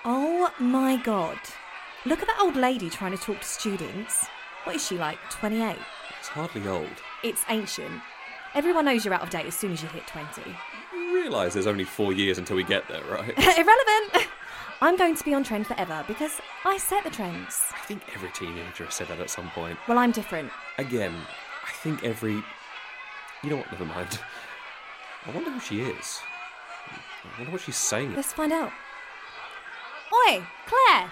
Oh 0.05 0.53
my 0.61 1.01
god. 1.03 1.39
Look 2.05 2.21
at 2.21 2.27
that 2.27 2.39
old 2.41 2.55
lady 2.55 2.91
trying 2.91 3.13
to 3.13 3.19
talk 3.19 3.41
to 3.41 3.47
students. 3.47 4.27
What 4.65 4.77
is 4.77 4.87
she 4.87 4.99
like, 4.99 5.19
28? 5.31 5.77
It's 6.21 6.29
hardly 6.29 6.69
old. 6.69 6.87
It's 7.25 7.43
ancient. 7.49 8.03
Everyone 8.55 8.85
knows 8.85 9.07
you're 9.07 9.15
out 9.15 9.23
of 9.23 9.31
date 9.31 9.47
as 9.47 9.55
soon 9.55 9.73
as 9.73 9.83
you 9.83 9.89
hit 9.89 10.07
20. 10.07 10.43
You 10.93 11.15
realise 11.15 11.55
there's 11.55 11.67
only 11.67 11.85
four 11.85 12.13
years 12.13 12.37
until 12.37 12.57
we 12.57 12.65
get 12.65 12.87
there, 12.89 13.03
right? 13.05 13.33
Irrelevant! 13.39 14.29
I'm 14.81 14.97
going 14.97 15.17
to 15.17 15.25
be 15.25 15.33
on 15.33 15.43
trend 15.43 15.67
forever 15.67 16.05
because 16.07 16.41
I 16.65 16.77
set 16.77 17.05
the 17.05 17.11
trends. 17.11 17.63
I 17.75 17.79
think 17.87 18.03
every 18.15 18.31
teenager 18.31 18.85
has 18.85 18.95
said 18.95 19.09
that 19.09 19.21
at 19.21 19.31
some 19.31 19.49
point. 19.51 19.79
Well, 19.89 19.99
I'm 19.99 20.13
different. 20.13 20.51
Again, 20.79 21.15
I 21.67 21.73
think 21.83 22.05
every. 22.05 22.43
You 23.43 23.51
know 23.51 23.57
what? 23.57 23.73
Never 23.73 23.87
mind. 23.87 24.19
I 25.27 25.31
wonder 25.31 25.51
who 25.51 25.61
she 25.61 25.81
is. 25.81 26.21
I 26.91 27.39
wonder 27.39 27.53
what 27.53 27.63
she's 27.63 27.77
saying. 27.77 28.15
Let's 28.15 28.33
find 28.33 28.53
out. 28.53 28.71
Oi, 30.29 30.43
Claire! 30.67 31.11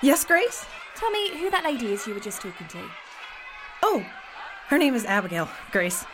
Yes, 0.00 0.24
Grace? 0.24 0.64
Tell 0.94 1.10
me 1.10 1.38
who 1.38 1.50
that 1.50 1.64
lady 1.64 1.92
is 1.92 2.06
you 2.06 2.14
were 2.14 2.20
just 2.20 2.40
talking 2.40 2.66
to. 2.68 2.78
Oh, 3.82 4.06
her 4.68 4.78
name 4.78 4.94
is 4.94 5.04
Abigail, 5.04 5.48
Grace. 5.70 6.04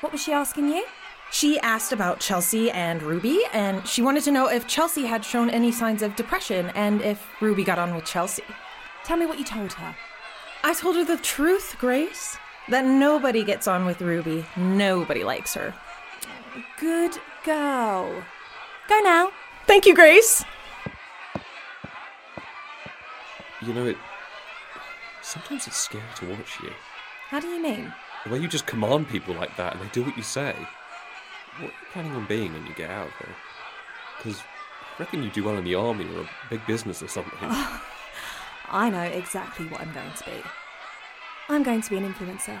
What 0.00 0.12
was 0.12 0.22
she 0.22 0.32
asking 0.32 0.68
you? 0.68 0.84
She 1.30 1.58
asked 1.60 1.92
about 1.92 2.20
Chelsea 2.20 2.70
and 2.70 3.02
Ruby, 3.02 3.40
and 3.52 3.86
she 3.86 4.02
wanted 4.02 4.22
to 4.24 4.30
know 4.30 4.48
if 4.48 4.66
Chelsea 4.66 5.04
had 5.04 5.24
shown 5.24 5.50
any 5.50 5.72
signs 5.72 6.02
of 6.02 6.16
depression 6.16 6.70
and 6.74 7.02
if 7.02 7.26
Ruby 7.40 7.64
got 7.64 7.78
on 7.78 7.94
with 7.94 8.04
Chelsea. 8.04 8.44
Tell 9.04 9.16
me 9.16 9.26
what 9.26 9.38
you 9.38 9.44
told 9.44 9.72
her. 9.74 9.96
I 10.62 10.74
told 10.74 10.96
her 10.96 11.04
the 11.04 11.18
truth, 11.18 11.76
Grace. 11.78 12.38
That 12.70 12.86
nobody 12.86 13.44
gets 13.44 13.68
on 13.68 13.84
with 13.84 14.00
Ruby. 14.00 14.46
Nobody 14.56 15.24
likes 15.24 15.52
her. 15.54 15.74
Good 16.78 17.18
girl. 17.44 18.24
Go 18.88 19.00
now. 19.00 19.30
Thank 19.66 19.86
you, 19.86 19.94
Grace. 19.94 20.44
You 23.60 23.74
know, 23.74 23.86
it. 23.86 23.96
Sometimes 25.20 25.66
it's 25.66 25.76
scary 25.76 26.04
to 26.16 26.26
watch 26.30 26.60
you. 26.62 26.70
How 27.28 27.40
do 27.40 27.48
you 27.48 27.62
mean? 27.62 27.92
The 28.24 28.30
way 28.30 28.38
you 28.38 28.48
just 28.48 28.66
command 28.66 29.08
people 29.08 29.34
like 29.34 29.56
that 29.56 29.74
and 29.74 29.82
they 29.82 29.88
do 29.88 30.02
what 30.02 30.16
you 30.16 30.22
say. 30.22 30.54
What 31.58 31.62
are 31.62 31.66
you 31.66 31.86
planning 31.92 32.12
on 32.12 32.26
being 32.26 32.52
when 32.52 32.66
you 32.66 32.74
get 32.74 32.90
out 32.90 33.08
of 33.08 33.14
here? 33.18 33.36
Because 34.16 34.40
I 34.40 35.02
reckon 35.02 35.22
you 35.22 35.30
do 35.30 35.44
well 35.44 35.56
in 35.56 35.64
the 35.64 35.74
army 35.74 36.06
or 36.14 36.22
a 36.22 36.28
big 36.50 36.66
business 36.66 37.02
or 37.02 37.08
something. 37.08 37.32
I 38.70 38.90
know 38.90 39.02
exactly 39.02 39.66
what 39.66 39.80
I'm 39.80 39.92
going 39.92 40.12
to 40.12 40.24
be. 40.24 40.42
I'm 41.48 41.62
going 41.62 41.82
to 41.82 41.90
be 41.90 41.96
an 41.96 42.12
influencer. 42.12 42.60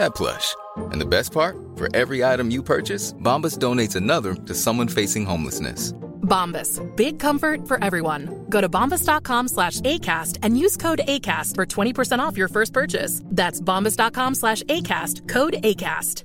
that 0.00 0.14
plush. 0.14 0.56
And 0.92 1.00
the 1.00 1.06
best 1.06 1.32
part? 1.32 1.56
For 1.76 1.94
every 1.94 2.24
item 2.24 2.50
you 2.50 2.62
purchase, 2.62 3.12
Bombas 3.12 3.58
donates 3.58 3.96
another 3.96 4.34
to 4.34 4.54
someone 4.54 4.88
facing 4.88 5.24
homelessness. 5.24 5.92
Bombas. 6.30 6.80
Big 6.96 7.18
comfort 7.18 7.66
for 7.66 7.82
everyone. 7.84 8.46
Go 8.48 8.60
to 8.60 8.68
bombas.com 8.68 9.48
slash 9.48 9.80
ACAST 9.80 10.38
and 10.42 10.58
use 10.58 10.76
code 10.76 11.00
ACAST 11.06 11.54
for 11.54 11.66
20% 11.66 12.18
off 12.20 12.36
your 12.36 12.48
first 12.48 12.72
purchase. 12.72 13.22
That's 13.26 13.60
bombas.com 13.60 14.34
slash 14.34 14.62
ACAST. 14.64 15.28
Code 15.28 15.54
ACAST. 15.62 16.24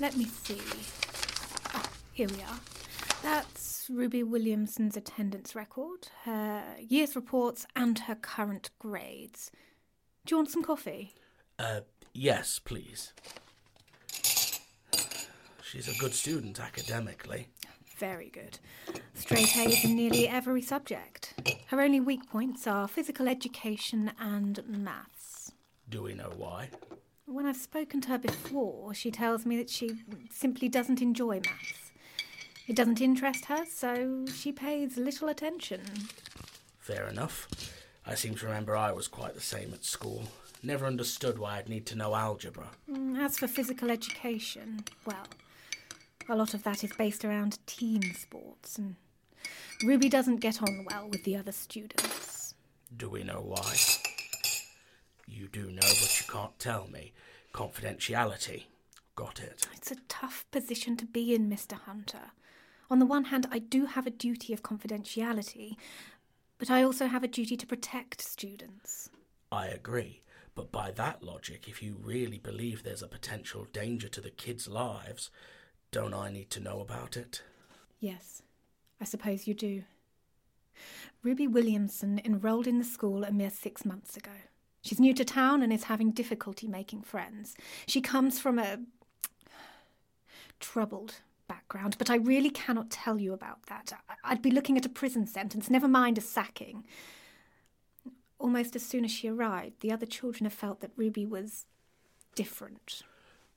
Let 0.00 0.16
me 0.16 0.24
see. 0.24 0.60
Ah, 1.72 1.88
here 2.12 2.28
we 2.28 2.42
are. 2.42 2.60
That's 3.22 3.86
Ruby 3.88 4.22
Williamson's 4.24 4.96
attendance 4.96 5.54
record, 5.54 6.08
her 6.24 6.64
year's 6.80 7.14
reports, 7.14 7.64
and 7.76 7.98
her 8.00 8.16
current 8.16 8.70
grades. 8.80 9.52
Do 10.26 10.34
you 10.34 10.38
want 10.38 10.50
some 10.50 10.62
coffee? 10.62 11.12
Uh, 11.58 11.80
yes, 12.14 12.58
please. 12.58 13.12
She's 15.62 15.88
a 15.88 15.98
good 15.98 16.14
student 16.14 16.58
academically. 16.60 17.48
Very 17.98 18.30
good. 18.30 18.58
Straight 19.12 19.56
A's 19.56 19.84
in 19.84 19.96
nearly 19.96 20.26
every 20.26 20.62
subject. 20.62 21.34
Her 21.66 21.80
only 21.80 22.00
weak 22.00 22.28
points 22.30 22.66
are 22.66 22.88
physical 22.88 23.28
education 23.28 24.12
and 24.18 24.62
maths. 24.66 25.52
Do 25.90 26.02
we 26.02 26.14
know 26.14 26.32
why? 26.36 26.70
When 27.26 27.44
I've 27.44 27.56
spoken 27.56 28.00
to 28.02 28.08
her 28.10 28.18
before, 28.18 28.94
she 28.94 29.10
tells 29.10 29.44
me 29.44 29.56
that 29.58 29.68
she 29.68 29.90
simply 30.30 30.68
doesn't 30.68 31.02
enjoy 31.02 31.40
maths. 31.44 31.92
It 32.66 32.76
doesn't 32.76 33.02
interest 33.02 33.44
her, 33.46 33.64
so 33.66 34.24
she 34.26 34.52
pays 34.52 34.96
little 34.96 35.28
attention. 35.28 35.82
Fair 36.78 37.08
enough. 37.08 37.46
I 38.06 38.14
seem 38.14 38.34
to 38.36 38.46
remember 38.46 38.76
I 38.76 38.92
was 38.92 39.08
quite 39.08 39.34
the 39.34 39.40
same 39.40 39.72
at 39.72 39.84
school. 39.84 40.24
Never 40.62 40.86
understood 40.86 41.38
why 41.38 41.58
I'd 41.58 41.68
need 41.68 41.86
to 41.86 41.96
know 41.96 42.14
algebra. 42.14 42.68
Mm, 42.90 43.18
As 43.18 43.38
for 43.38 43.46
physical 43.46 43.90
education, 43.90 44.84
well, 45.06 45.26
a 46.28 46.36
lot 46.36 46.54
of 46.54 46.62
that 46.64 46.84
is 46.84 46.92
based 46.92 47.24
around 47.24 47.58
team 47.66 48.02
sports, 48.14 48.78
and 48.78 48.96
Ruby 49.84 50.08
doesn't 50.08 50.36
get 50.36 50.62
on 50.62 50.86
well 50.90 51.08
with 51.08 51.24
the 51.24 51.36
other 51.36 51.52
students. 51.52 52.54
Do 52.96 53.08
we 53.10 53.24
know 53.24 53.42
why? 53.44 53.74
You 55.26 55.48
do 55.48 55.70
know, 55.70 55.80
but 55.82 56.20
you 56.20 56.26
can't 56.32 56.58
tell 56.58 56.86
me. 56.88 57.12
Confidentiality. 57.52 58.64
Got 59.16 59.40
it. 59.40 59.66
It's 59.74 59.90
a 59.90 59.96
tough 60.08 60.44
position 60.50 60.96
to 60.98 61.04
be 61.06 61.34
in, 61.34 61.48
Mr. 61.50 61.74
Hunter. 61.74 62.32
On 62.90 62.98
the 62.98 63.06
one 63.06 63.24
hand, 63.26 63.46
I 63.50 63.58
do 63.58 63.86
have 63.86 64.06
a 64.06 64.10
duty 64.10 64.52
of 64.52 64.62
confidentiality, 64.62 65.76
but 66.64 66.72
I 66.72 66.82
also 66.82 67.08
have 67.08 67.22
a 67.22 67.28
duty 67.28 67.58
to 67.58 67.66
protect 67.66 68.22
students. 68.22 69.10
I 69.52 69.66
agree. 69.66 70.22
But 70.54 70.72
by 70.72 70.92
that 70.92 71.22
logic, 71.22 71.68
if 71.68 71.82
you 71.82 71.98
really 72.02 72.38
believe 72.38 72.82
there's 72.82 73.02
a 73.02 73.06
potential 73.06 73.66
danger 73.70 74.08
to 74.08 74.20
the 74.22 74.30
kids' 74.30 74.66
lives, 74.66 75.30
don't 75.90 76.14
I 76.14 76.30
need 76.30 76.48
to 76.52 76.60
know 76.60 76.80
about 76.80 77.18
it? 77.18 77.42
Yes, 78.00 78.40
I 78.98 79.04
suppose 79.04 79.46
you 79.46 79.52
do. 79.52 79.82
Ruby 81.22 81.46
Williamson 81.46 82.18
enrolled 82.24 82.66
in 82.66 82.78
the 82.78 82.84
school 82.84 83.24
a 83.24 83.30
mere 83.30 83.50
six 83.50 83.84
months 83.84 84.16
ago. 84.16 84.32
She's 84.80 84.98
new 84.98 85.12
to 85.12 85.24
town 85.24 85.60
and 85.60 85.70
is 85.70 85.84
having 85.84 86.12
difficulty 86.12 86.66
making 86.66 87.02
friends. 87.02 87.54
She 87.84 88.00
comes 88.00 88.38
from 88.38 88.58
a 88.58 88.78
troubled 90.60 91.16
background, 91.54 91.96
but 91.98 92.10
I 92.10 92.16
really 92.16 92.50
cannot 92.50 92.90
tell 92.90 93.18
you 93.18 93.32
about 93.32 93.66
that. 93.66 93.92
I'd 94.24 94.42
be 94.42 94.50
looking 94.50 94.76
at 94.76 94.86
a 94.86 94.88
prison 94.88 95.26
sentence, 95.26 95.70
never 95.70 95.88
mind 95.88 96.18
a 96.18 96.20
sacking. 96.20 96.84
Almost 98.38 98.74
as 98.74 98.84
soon 98.84 99.04
as 99.04 99.12
she 99.12 99.28
arrived, 99.28 99.80
the 99.80 99.92
other 99.92 100.06
children 100.06 100.44
have 100.44 100.52
felt 100.52 100.80
that 100.80 100.90
Ruby 100.96 101.24
was 101.24 101.66
different. 102.34 103.02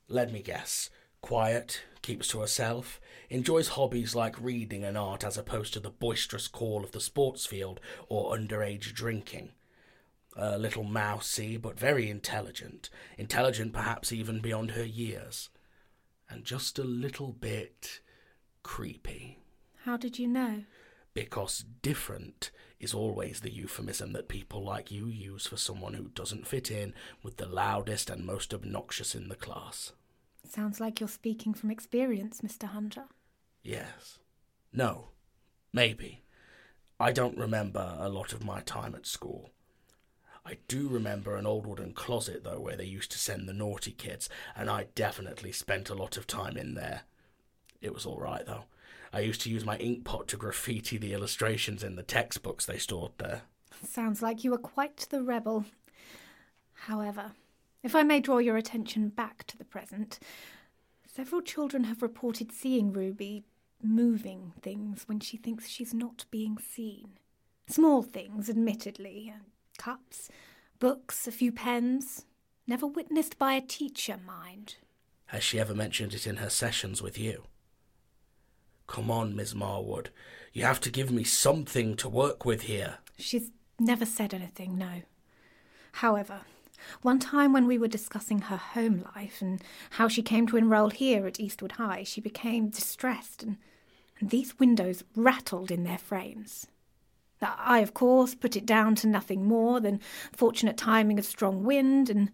Let 0.08 0.32
me 0.32 0.42
guess. 0.42 0.90
Quiet, 1.22 1.82
keeps 2.04 2.28
to 2.30 2.40
herself, 2.42 3.02
enjoys 3.30 3.70
hobbies 3.70 4.14
like 4.14 4.40
reading 4.40 4.84
and 4.84 4.98
art 4.98 5.24
as 5.24 5.38
opposed 5.38 5.74
to 5.74 5.80
the 5.80 5.90
boisterous 5.90 6.48
call 6.48 6.84
of 6.84 6.92
the 6.92 7.02
sports 7.02 7.48
field 7.48 7.80
or 8.08 8.34
underage 8.34 8.94
drinking. 8.94 9.50
A 10.36 10.60
little 10.60 10.84
mousy, 10.84 11.58
but 11.58 11.80
very 11.80 12.12
intelligent. 12.12 12.92
Intelligent 13.18 13.74
perhaps 13.74 14.14
even 14.14 14.40
beyond 14.40 14.72
her 14.72 14.86
years. 14.86 15.50
And 16.30 16.44
just 16.44 16.78
a 16.78 16.84
little 16.84 17.32
bit 17.32 18.02
creepy. 18.64 19.40
How 19.86 19.98
did 19.98 20.20
you 20.20 20.28
know? 20.28 20.64
Because 21.14 21.64
different 21.82 22.52
is 22.80 22.94
always 22.94 23.40
the 23.40 23.52
euphemism 23.52 24.14
that 24.14 24.28
people 24.28 24.64
like 24.64 24.92
you 24.92 25.08
use 25.08 25.48
for 25.48 25.58
someone 25.58 25.94
who 25.94 26.10
doesn't 26.10 26.46
fit 26.46 26.70
in 26.70 26.94
with 27.24 27.38
the 27.38 27.48
loudest 27.48 28.10
and 28.10 28.26
most 28.26 28.54
obnoxious 28.54 29.16
in 29.16 29.30
the 29.30 29.36
class. 29.36 29.94
Sounds 30.48 30.80
like 30.80 31.00
you're 31.00 31.10
speaking 31.10 31.54
from 31.54 31.72
experience, 31.72 32.42
Mr. 32.42 32.66
Hunter. 32.66 33.06
Yes. 33.64 34.20
No. 34.72 35.10
Maybe. 35.74 36.24
I 37.00 37.12
don't 37.12 37.38
remember 37.38 37.96
a 38.00 38.10
lot 38.10 38.34
of 38.34 38.44
my 38.44 38.62
time 38.62 38.96
at 38.96 39.06
school. 39.06 39.52
I 40.48 40.56
do 40.70 40.88
remember 40.88 41.36
an 41.36 41.46
old 41.46 41.68
wooden 41.68 41.92
closet, 41.92 42.46
though, 42.46 42.62
where 42.62 42.78
they 42.78 42.86
used 42.86 43.12
to 43.12 43.20
send 43.20 43.50
the 43.50 43.54
naughty 43.54 43.92
kids, 43.92 44.30
and 44.56 44.70
I 44.70 44.86
definitely 44.96 45.52
spent 45.52 45.90
a 45.90 45.94
lot 45.94 46.16
of 46.16 46.26
time 46.26 46.56
in 46.56 46.74
there. 46.74 47.02
It 47.82 47.94
was 47.94 48.06
all 48.06 48.18
right, 48.22 48.46
though. 48.46 48.64
I 49.12 49.20
used 49.20 49.42
to 49.42 49.50
use 49.50 49.66
my 49.66 49.76
ink 49.76 50.06
pot 50.06 50.30
to 50.30 50.38
graffiti 50.38 50.98
the 50.98 51.12
illustrations 51.12 51.84
in 51.84 51.98
the 51.98 52.04
textbooks 52.04 52.66
they 52.66 52.78
stored 52.78 53.12
there. 53.18 53.42
Sounds 53.84 54.22
like 54.22 54.46
you 54.46 54.52
were 54.52 54.58
quite 54.58 55.08
the 55.10 55.22
rebel. 55.22 55.66
However, 56.74 57.34
if 57.84 57.94
I 57.94 58.04
may 58.04 58.22
draw 58.22 58.38
your 58.38 58.56
attention 58.56 59.10
back 59.10 59.46
to 59.48 59.58
the 59.58 59.66
present, 59.66 60.18
several 61.14 61.42
children 61.42 61.84
have 61.84 62.02
reported 62.02 62.54
seeing 62.54 62.94
Ruby 62.94 63.44
moving 63.84 64.54
things 64.62 65.10
when 65.10 65.20
she 65.20 65.36
thinks 65.36 65.68
she's 65.68 65.94
not 65.94 66.24
being 66.32 66.58
seen. 66.58 67.18
Small 67.68 68.02
things, 68.02 68.50
admittedly 68.50 69.34
cups, 69.78 70.30
books, 70.80 71.28
a 71.28 71.32
few 71.32 71.52
pens. 71.52 72.26
Never 72.66 72.86
witnessed 72.86 73.38
by 73.38 73.54
a 73.54 73.62
teacher, 73.62 74.18
mind. 74.26 74.76
Has 75.28 75.44
she 75.44 75.60
ever 75.60 75.74
mentioned 75.74 76.14
it 76.14 76.28
in 76.28 76.38
her 76.38 76.50
sessions 76.50 77.02
with 77.02 77.18
you? 77.18 77.44
Come 78.88 79.12
on, 79.12 79.36
Miss 79.36 79.54
Marwood. 79.54 80.08
You 80.54 80.64
have 80.64 80.80
to 80.82 80.90
give 80.90 81.12
me 81.12 81.24
something 81.24 81.96
to 81.98 82.10
work 82.10 82.46
with 82.46 82.64
here. 82.64 83.00
She's 83.18 83.52
never 83.80 84.06
said 84.06 84.34
anything, 84.34 84.78
no. 84.78 85.02
However, 85.94 86.42
one 87.02 87.20
time 87.20 87.54
when 87.54 87.68
we 87.68 87.78
were 87.78 87.88
discussing 87.88 88.40
her 88.40 88.58
home 88.58 89.06
life 89.16 89.42
and 89.42 89.62
how 89.92 90.08
she 90.08 90.22
came 90.22 90.48
to 90.48 90.58
enroll 90.58 90.90
here 90.90 91.28
at 91.28 91.40
Eastwood 91.40 91.74
High, 91.74 92.04
she 92.04 92.22
became 92.22 92.70
distressed 92.70 93.44
and, 93.44 93.58
and 94.20 94.30
these 94.30 94.60
windows 94.60 95.04
rattled 95.16 95.72
in 95.72 95.84
their 95.84 95.98
frames. 95.98 96.68
I, 97.42 97.80
of 97.80 97.94
course, 97.94 98.34
put 98.34 98.56
it 98.56 98.66
down 98.66 98.96
to 98.96 99.08
nothing 99.08 99.46
more 99.46 99.80
than 99.80 100.00
fortunate 100.32 100.78
timing 100.78 101.20
of 101.20 101.26
strong 101.26 101.64
wind, 101.64 102.10
and 102.10 102.32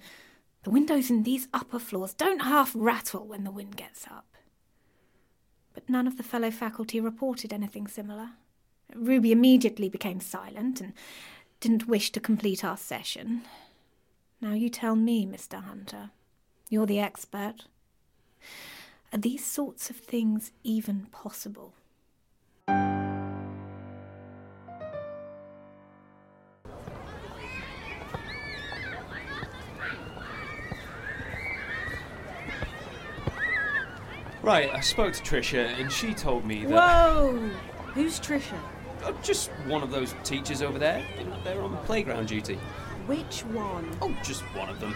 the 0.63 0.69
windows 0.69 1.09
in 1.09 1.23
these 1.23 1.47
upper 1.53 1.79
floors 1.79 2.13
don't 2.13 2.43
half 2.43 2.71
rattle 2.73 3.25
when 3.27 3.43
the 3.43 3.51
wind 3.51 3.75
gets 3.75 4.07
up. 4.07 4.37
But 5.73 5.89
none 5.89 6.07
of 6.07 6.17
the 6.17 6.23
fellow 6.23 6.51
faculty 6.51 6.99
reported 6.99 7.51
anything 7.51 7.87
similar. 7.87 8.31
Ruby 8.95 9.31
immediately 9.31 9.89
became 9.89 10.19
silent 10.19 10.79
and 10.79 10.93
didn't 11.59 11.87
wish 11.87 12.11
to 12.11 12.19
complete 12.19 12.63
our 12.63 12.77
session. 12.77 13.41
Now 14.39 14.53
you 14.53 14.69
tell 14.69 14.95
me, 14.95 15.25
Mr. 15.25 15.63
Hunter. 15.63 16.11
You're 16.69 16.85
the 16.85 16.99
expert. 16.99 17.65
Are 19.11 19.19
these 19.19 19.45
sorts 19.45 19.89
of 19.89 19.95
things 19.95 20.51
even 20.63 21.07
possible? 21.11 21.73
Right, 34.43 34.69
I 34.73 34.81
spoke 34.81 35.13
to 35.13 35.23
Trisha 35.23 35.79
and 35.79 35.89
she 35.89 36.13
told 36.13 36.43
me 36.43 36.65
that. 36.65 36.71
Whoa! 36.71 37.49
Who's 37.93 38.19
Trisha? 38.19 38.59
Oh, 39.05 39.17
just 39.23 39.49
one 39.67 39.81
of 39.81 39.89
those 39.89 40.13
teachers 40.25 40.61
over 40.61 40.77
there. 40.77 41.01
They're 41.45 41.61
on 41.61 41.77
playground 41.85 42.27
duty. 42.27 42.59
Which 43.07 43.45
one? 43.45 43.89
Oh, 44.01 44.13
just 44.21 44.41
one 44.53 44.67
of 44.67 44.81
them. 44.81 44.93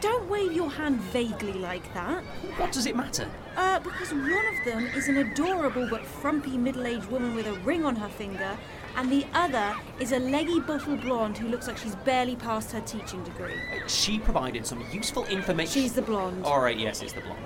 Don't 0.00 0.28
wave 0.28 0.52
your 0.52 0.70
hand 0.70 1.00
vaguely 1.00 1.52
like 1.52 1.92
that. 1.94 2.24
What 2.56 2.72
does 2.72 2.86
it 2.86 2.96
matter? 2.96 3.28
Uh, 3.56 3.78
because 3.78 4.12
one 4.12 4.46
of 4.46 4.64
them 4.64 4.86
is 4.96 5.08
an 5.08 5.18
adorable 5.18 5.86
but 5.88 6.04
frumpy 6.04 6.56
middle 6.56 6.86
aged 6.86 7.06
woman 7.06 7.36
with 7.36 7.46
a 7.46 7.52
ring 7.60 7.84
on 7.84 7.94
her 7.94 8.08
finger, 8.08 8.58
and 8.96 9.12
the 9.12 9.24
other 9.34 9.76
is 10.00 10.12
a 10.12 10.18
leggy 10.18 10.58
bottle 10.58 10.96
blonde 10.96 11.38
who 11.38 11.48
looks 11.48 11.68
like 11.68 11.76
she's 11.76 11.94
barely 11.96 12.34
passed 12.34 12.72
her 12.72 12.80
teaching 12.80 13.22
degree. 13.22 13.54
She 13.86 14.18
provided 14.18 14.66
some 14.66 14.84
useful 14.90 15.26
information. 15.26 15.82
She's 15.82 15.92
the 15.92 16.02
blonde. 16.02 16.44
Alright, 16.44 16.78
yes, 16.78 17.02
it's 17.02 17.12
the 17.12 17.20
blonde. 17.20 17.38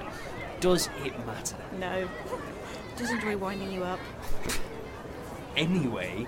Does 0.65 0.89
it 1.05 1.27
matter? 1.27 1.57
No. 1.79 2.09
Just 2.97 3.13
enjoy 3.13 3.37
winding 3.37 3.71
you 3.71 3.85
up. 3.85 4.01
Anyway, 5.59 6.27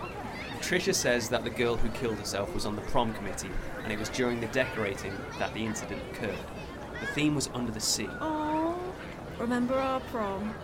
Trisha 0.61 0.95
says 0.95 1.31
that 1.31 1.43
the 1.43 1.49
girl 1.49 1.77
who 1.77 1.89
killed 1.99 2.19
herself 2.19 2.53
was 2.53 2.67
on 2.67 2.77
the 2.77 2.83
prom 2.83 3.15
committee, 3.15 3.49
and 3.83 3.91
it 3.91 3.99
was 3.99 4.11
during 4.11 4.39
the 4.43 4.47
decorating 4.49 5.15
that 5.39 5.55
the 5.55 5.65
incident 5.65 6.03
occurred. 6.13 6.37
The 7.01 7.07
theme 7.07 7.35
was 7.35 7.49
under 7.55 7.73
the 7.73 7.81
sea. 7.81 8.11
Oh, 8.21 8.79
remember 9.39 9.73
our 9.73 10.01
prom? 10.01 10.55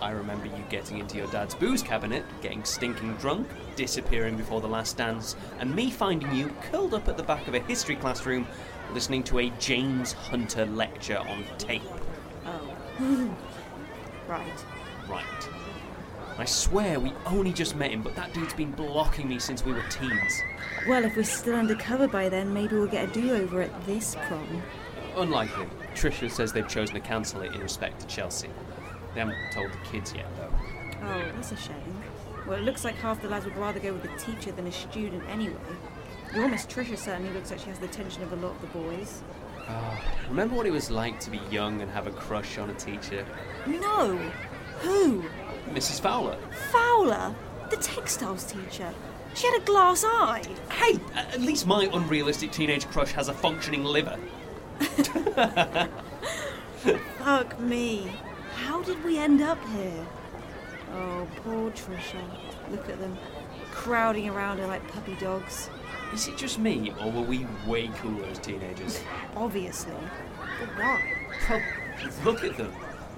I 0.00 0.10
remember 0.10 0.46
you 0.46 0.64
getting 0.68 0.98
into 0.98 1.16
your 1.16 1.28
dad's 1.28 1.54
booze 1.54 1.80
cabinet, 1.80 2.24
getting 2.42 2.64
stinking 2.64 3.14
drunk, 3.18 3.46
disappearing 3.76 4.36
before 4.36 4.60
the 4.60 4.66
last 4.66 4.96
dance, 4.96 5.36
and 5.60 5.72
me 5.72 5.92
finding 5.92 6.34
you 6.34 6.52
curled 6.72 6.92
up 6.92 7.06
at 7.06 7.16
the 7.16 7.22
back 7.22 7.46
of 7.46 7.54
a 7.54 7.60
history 7.60 7.94
classroom 7.94 8.48
listening 8.92 9.22
to 9.22 9.38
a 9.38 9.50
James 9.60 10.12
Hunter 10.12 10.66
lecture 10.66 11.18
on 11.18 11.44
tape. 11.56 11.82
Right. 14.28 14.64
Right. 15.08 15.48
I 16.38 16.44
swear 16.46 16.98
we 16.98 17.12
only 17.26 17.52
just 17.52 17.76
met 17.76 17.90
him, 17.90 18.02
but 18.02 18.16
that 18.16 18.32
dude's 18.32 18.54
been 18.54 18.70
blocking 18.70 19.28
me 19.28 19.38
since 19.38 19.64
we 19.64 19.72
were 19.72 19.82
teens. 19.90 20.40
Well, 20.88 21.04
if 21.04 21.16
we're 21.16 21.24
still 21.24 21.56
undercover 21.56 22.08
by 22.08 22.28
then, 22.28 22.54
maybe 22.54 22.76
we'll 22.76 22.86
get 22.86 23.10
a 23.10 23.12
do 23.12 23.34
over 23.34 23.60
at 23.60 23.84
this 23.84 24.16
prom. 24.26 24.62
Unlikely. 25.16 25.66
Trisha 25.94 26.30
says 26.30 26.52
they've 26.52 26.68
chosen 26.68 26.94
to 26.94 27.00
cancel 27.00 27.42
it 27.42 27.52
in 27.52 27.60
respect 27.60 28.00
to 28.00 28.06
Chelsea. 28.06 28.48
They 29.12 29.20
haven't 29.20 29.36
told 29.52 29.72
the 29.72 29.78
kids 29.90 30.14
yet, 30.14 30.26
though. 30.36 30.52
Oh, 31.02 31.32
that's 31.34 31.52
a 31.52 31.56
shame. 31.56 32.02
Well, 32.46 32.58
it 32.58 32.62
looks 32.62 32.84
like 32.84 32.94
half 32.94 33.20
the 33.20 33.28
lads 33.28 33.44
would 33.44 33.56
rather 33.56 33.80
go 33.80 33.92
with 33.92 34.04
a 34.04 34.16
teacher 34.16 34.52
than 34.52 34.66
a 34.66 34.72
student 34.72 35.22
anyway. 35.28 35.56
Your 36.34 36.48
Miss 36.48 36.64
Trisha 36.64 36.96
certainly 36.96 37.32
looks 37.34 37.50
like 37.50 37.60
she 37.60 37.68
has 37.68 37.78
the 37.78 37.84
attention 37.84 38.22
of 38.22 38.32
a 38.32 38.36
lot 38.36 38.52
of 38.52 38.60
the 38.62 38.66
boys. 38.68 39.22
Oh, 39.68 40.00
remember 40.28 40.54
what 40.54 40.66
it 40.66 40.72
was 40.72 40.90
like 40.90 41.20
to 41.20 41.30
be 41.30 41.40
young 41.50 41.80
and 41.82 41.90
have 41.90 42.06
a 42.06 42.10
crush 42.10 42.58
on 42.58 42.70
a 42.70 42.74
teacher? 42.74 43.24
No! 43.66 44.16
Who? 44.80 45.24
Mrs. 45.70 46.00
Fowler. 46.00 46.36
Fowler? 46.70 47.34
The 47.70 47.76
textiles 47.76 48.44
teacher. 48.44 48.92
She 49.34 49.46
had 49.46 49.62
a 49.62 49.64
glass 49.64 50.04
eye. 50.04 50.42
Hey, 50.70 50.98
at 51.14 51.40
least 51.40 51.66
my 51.66 51.88
unrealistic 51.92 52.52
teenage 52.52 52.86
crush 52.86 53.12
has 53.12 53.28
a 53.28 53.34
functioning 53.34 53.84
liver. 53.84 54.18
Fuck 57.18 57.58
me. 57.60 58.12
How 58.54 58.82
did 58.82 59.02
we 59.04 59.18
end 59.18 59.40
up 59.40 59.58
here? 59.68 60.06
Oh, 60.92 61.26
poor 61.36 61.70
Trisha. 61.70 62.22
Look 62.70 62.88
at 62.90 63.00
them, 63.00 63.16
crowding 63.70 64.28
around 64.28 64.58
her 64.58 64.66
like 64.66 64.86
puppy 64.88 65.14
dogs. 65.14 65.70
Is 66.12 66.28
it 66.28 66.36
just 66.36 66.58
me, 66.58 66.92
or 67.00 67.10
were 67.10 67.22
we 67.22 67.46
way 67.66 67.88
cooler 67.96 68.24
as 68.26 68.38
teenagers? 68.38 69.00
Obviously. 69.34 69.94
But 70.60 70.68
why? 70.76 71.16
Well, 71.48 71.62
look 72.24 72.44
at 72.44 72.56
them. 72.56 72.72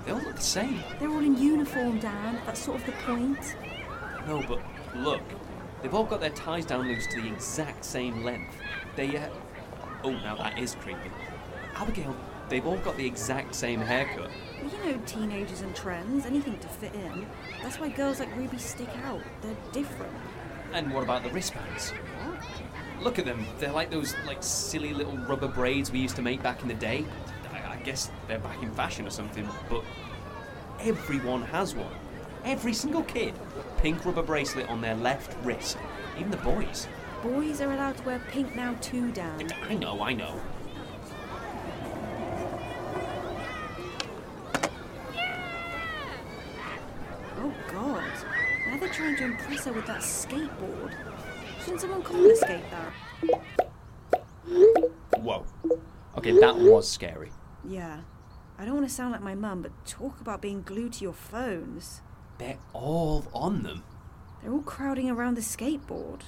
They 0.05 0.13
all 0.13 0.21
look 0.21 0.37
the 0.37 0.43
same. 0.43 0.83
They're 1.01 1.11
all 1.11 1.19
in 1.19 1.37
uniform, 1.37 1.99
Dan. 1.99 2.41
That's 2.47 2.61
sort 2.61 2.81
of 2.81 2.87
the 2.87 2.93
point. 2.93 3.57
No, 4.27 4.43
but 4.47 4.61
look. 4.95 5.23
They've 5.83 5.93
all 5.93 6.05
got 6.05 6.21
their 6.21 6.31
ties 6.31 6.65
down 6.65 6.87
loose 6.87 7.07
to 7.09 7.21
the 7.21 7.29
exact 7.29 7.85
same 7.85 8.25
length. 8.25 8.57
They, 8.97 9.17
uh. 9.17 9.29
Oh, 10.03 10.13
now 10.13 10.37
that 10.37 10.59
is 10.59 10.77
creepy. 10.77 11.11
Abigail, 11.75 12.17
they've 12.49 12.67
all 12.67 12.79
got 12.79 12.97
the 12.97 13.07
exact 13.07 13.55
same 13.55 13.81
haircut. 13.81 14.31
Well, 14.63 14.71
you 14.71 14.93
know, 14.93 15.01
teenagers 15.05 15.63
and 15.63 15.75
trends, 15.75 16.27
anything 16.27 16.59
to 16.59 16.69
fit 16.69 16.95
in. 16.95 17.27
That's 17.63 17.81
why 17.81 17.89
girls 17.89 18.21
like 18.21 18.35
Ruby 18.37 18.59
stick 18.59 18.89
out. 19.05 19.21
They're 19.43 19.57
different. 19.73 20.13
And 20.73 20.93
what 20.93 21.03
about 21.03 21.23
the 21.23 21.31
wristbands? 21.31 21.93
Look 23.05 23.19
at 23.19 23.27
them. 23.27 23.47
They're 23.59 23.71
like 23.71 23.90
those 23.90 24.14
like 24.27 24.43
silly 24.43 24.95
little 24.95 25.19
rubber 25.19 25.47
braids 25.47 25.93
we 25.93 25.99
used 25.99 26.17
to 26.17 26.23
make 26.23 26.43
back 26.43 26.62
in 26.62 26.69
the 26.69 26.75
day. 26.75 27.05
I, 27.53 27.75
I 27.75 27.77
guess 27.77 28.11
they're 28.27 28.38
back 28.38 28.62
in 28.62 28.71
fashion 28.71 29.07
or 29.07 29.11
something, 29.11 29.47
but 29.69 29.85
everyone 30.81 31.43
has 31.43 31.75
one. 31.75 31.93
Every 32.47 32.73
single 32.73 33.03
kid. 33.03 33.35
Pink 33.77 34.07
rubber 34.07 34.23
bracelet 34.23 34.71
on 34.71 34.81
their 34.81 34.95
left 34.95 35.37
wrist. 35.45 35.77
Even 36.19 36.31
the 36.31 36.38
boys. 36.38 36.88
Boys 37.23 37.61
are 37.61 37.71
allowed 37.71 37.99
to 37.99 38.03
wear 38.05 38.23
pink 38.31 38.57
now 38.57 38.75
too, 38.81 39.12
Dan. 39.12 39.51
I 39.69 39.75
know, 39.75 40.01
I 40.03 40.14
know. 40.14 40.40
Oh 47.37 47.55
God! 47.71 48.12
Now 48.67 48.79
they're 48.79 48.88
trying 48.88 49.17
to 49.17 49.25
impress 49.25 49.67
her 49.67 49.73
with 49.75 49.87
that 49.87 50.01
skateboard. 50.01 50.95
Shouldn't 51.64 51.81
someone 51.81 52.03
confiscate 52.03 52.62
that? 52.70 52.92
Whoa. 55.16 55.46
Okay, 56.18 56.33
that 56.38 56.57
was 56.57 56.87
scary. 56.87 57.31
Yeah. 57.66 58.00
I 58.59 58.66
don't 58.66 58.74
want 58.74 58.87
to 58.87 58.94
sound 58.94 59.12
like 59.12 59.22
my 59.22 59.35
mum, 59.35 59.62
but 59.62 59.72
talk 59.87 60.20
about 60.20 60.42
being 60.42 60.61
glued 60.62 60.92
to 60.94 61.05
your 61.05 61.14
phones. 61.14 62.03
They're 62.37 62.59
all 62.74 63.24
on 63.33 63.62
them. 63.62 63.83
They're 64.42 64.53
all 64.53 64.62
crowding 64.62 65.09
around 65.11 65.37
the 65.37 65.40
skateboard. 65.40 66.20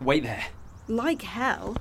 Wait 0.00 0.22
there. 0.22 0.46
Like 0.86 1.22
hell. 1.22 1.76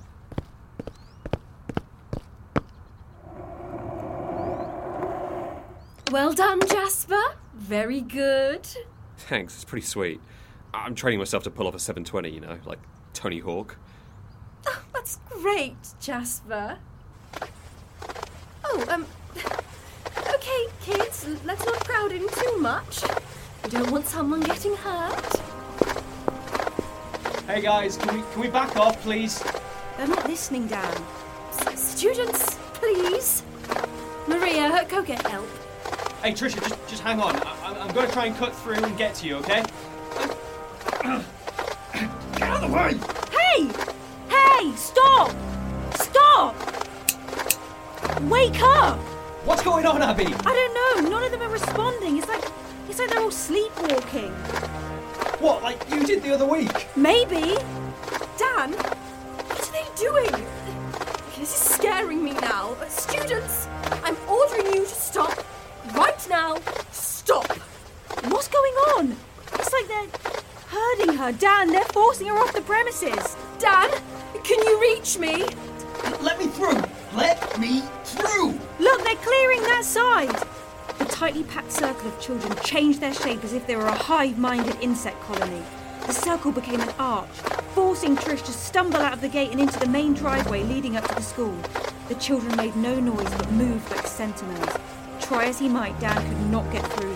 Well 6.12 6.34
done, 6.34 6.62
Jasper. 6.68 7.22
Very 7.54 8.02
good. 8.02 8.68
Thanks, 9.18 9.56
it's 9.56 9.64
pretty 9.64 9.86
sweet. 9.86 10.20
I'm 10.76 10.96
training 10.96 11.20
myself 11.20 11.44
to 11.44 11.52
pull 11.52 11.68
off 11.68 11.76
a 11.76 11.80
720, 11.80 12.30
you 12.30 12.42
know, 12.42 12.58
like 12.66 12.80
Tony 13.14 13.40
Hawk. 13.40 13.78
That's 14.94 15.20
great, 15.30 15.76
Jasper. 16.00 16.78
Oh, 18.64 18.86
um. 18.90 19.06
Okay, 20.34 20.66
kids, 20.82 21.28
let's 21.46 21.66
not 21.66 21.86
crowd 21.86 22.12
in 22.12 22.28
too 22.30 22.58
much. 22.58 23.04
We 23.64 23.70
don't 23.70 23.92
want 23.92 24.06
someone 24.08 24.42
getting 24.42 24.76
hurt. 24.76 25.36
Hey 27.48 27.62
guys, 27.62 27.98
can 27.98 28.16
we 28.18 28.24
can 28.32 28.42
we 28.42 28.48
back 28.48 28.76
off, 28.76 29.00
please? 29.02 29.44
They're 29.98 30.08
not 30.08 30.28
listening, 30.28 30.68
Dan. 30.68 31.04
S- 31.52 31.80
students, 31.80 32.56
please. 32.74 33.44
Maria, 34.28 34.86
go 34.90 35.04
get 35.04 35.26
help. 35.28 35.48
Hey 36.24 36.32
Trisha, 36.32 36.60
just 36.68 36.88
just 36.88 37.04
hang 37.04 37.20
on. 37.20 37.36
I, 37.36 37.78
I'm 37.80 37.94
going 37.94 38.08
to 38.08 38.14
try 38.14 38.26
and 38.26 38.36
cut 38.36 38.56
through 38.56 38.76
and 38.76 38.98
get 38.98 39.14
to 39.16 39.28
you, 39.28 39.36
okay? 39.38 39.64
Get 41.06 42.42
out 42.42 42.64
of 42.64 42.70
the 42.70 42.76
way! 42.76 42.98
Hey! 43.38 43.70
Hey! 44.28 44.76
Stop! 44.76 45.32
Stop! 45.94 46.56
Wake 48.24 48.60
up! 48.62 48.98
What's 49.46 49.62
going 49.62 49.86
on, 49.86 50.02
Abby? 50.02 50.26
I 50.26 50.28
don't 50.32 51.04
know. 51.06 51.10
None 51.12 51.24
of 51.24 51.32
them 51.32 51.44
are 51.44 51.50
responding. 51.50 52.18
It's 52.18 52.28
like 52.28 52.44
it's 52.90 52.98
like 52.98 53.10
they're 53.10 53.22
all 53.22 53.30
sleepwalking. 53.30 54.32
What, 55.40 55.62
like 55.62 55.88
you 55.92 56.04
did 56.04 56.24
the 56.24 56.34
other 56.34 56.48
week? 56.48 56.88
Maybe. 56.96 57.56
Dan, 58.40 58.72
what 58.74 59.62
are 59.62 59.72
they 59.72 59.86
doing? 59.96 60.32
This 61.38 61.54
is 61.54 61.76
scaring 61.76 62.24
me 62.24 62.34
now. 62.34 62.76
Students, 62.88 63.68
I'm 64.04 64.18
ordering 64.28 64.74
you 64.74 64.82
to 64.82 64.88
stop 64.88 65.46
right 65.94 66.28
now. 66.28 66.58
Stop. 66.92 67.52
What's 68.26 68.48
going 68.48 68.74
on? 68.98 69.16
It's 69.54 69.72
like 69.72 69.88
they're 69.88 70.26
Dan, 71.32 71.72
they're 71.72 71.84
forcing 71.86 72.28
her 72.28 72.38
off 72.38 72.54
the 72.54 72.62
premises. 72.62 73.36
Dan, 73.60 73.90
can 74.44 74.60
you 74.60 74.80
reach 74.82 75.18
me? 75.18 75.46
Let 76.22 76.40
me 76.40 76.48
through! 76.48 76.84
Let 77.16 77.60
me 77.60 77.82
through! 78.04 78.60
Look, 78.80 79.04
they're 79.04 79.16
clearing 79.16 79.62
that 79.64 79.84
side. 79.84 80.36
The 81.00 81.06
tightly 81.06 81.44
packed 81.44 81.72
circle 81.72 82.08
of 82.08 82.20
children 82.20 82.56
changed 82.64 83.02
their 83.02 83.14
shape 83.14 83.44
as 83.44 83.54
if 83.54 83.66
they 83.68 83.76
were 83.76 83.88
a 83.88 83.96
hive 83.96 84.38
minded 84.38 84.78
insect 84.82 85.20
colony. 85.22 85.64
The 86.06 86.14
circle 86.14 86.52
became 86.52 86.80
an 86.82 86.94
arch. 87.00 87.30
forcing 87.74 88.16
Trish 88.16 88.46
to 88.46 88.52
stumble 88.52 89.02
out 89.02 89.14
of 89.14 89.22
the 89.22 89.28
gate 89.28 89.52
and 89.52 89.60
into 89.60 89.80
the 89.80 89.88
main 89.88 90.14
driveway 90.14 90.64
leading 90.64 90.96
up 90.96 91.08
to 91.08 91.16
the 91.16 91.22
school. 91.22 91.58
The 92.08 92.16
children 92.16 92.56
made 92.56 92.76
no 92.76 93.00
noise 93.00 93.34
but 93.36 93.52
moved 93.52 93.90
like 93.92 94.08
sentinels. 94.08 94.70
Try 95.20 95.46
as 95.46 95.60
he 95.60 95.68
might, 95.68 96.00
Dan 96.00 96.16
could 96.16 96.50
not 96.52 96.72
get 96.72 96.86
through 96.94 97.15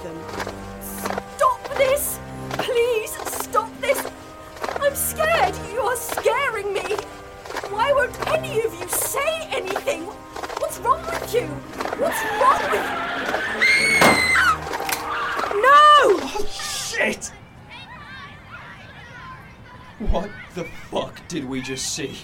we 21.59 21.65
just 21.65 21.93
see? 21.93 22.17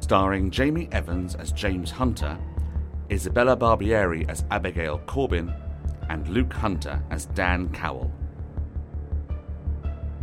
starring 0.00 0.50
Jamie 0.50 0.88
Evans 0.92 1.34
as 1.36 1.52
James 1.52 1.90
Hunter, 1.90 2.38
Isabella 3.10 3.56
Barbieri 3.56 4.28
as 4.28 4.44
Abigail 4.50 4.98
Corbin, 5.06 5.52
and 6.10 6.28
Luke 6.28 6.52
Hunter 6.52 7.02
as 7.10 7.26
Dan 7.26 7.70
Cowell. 7.70 8.12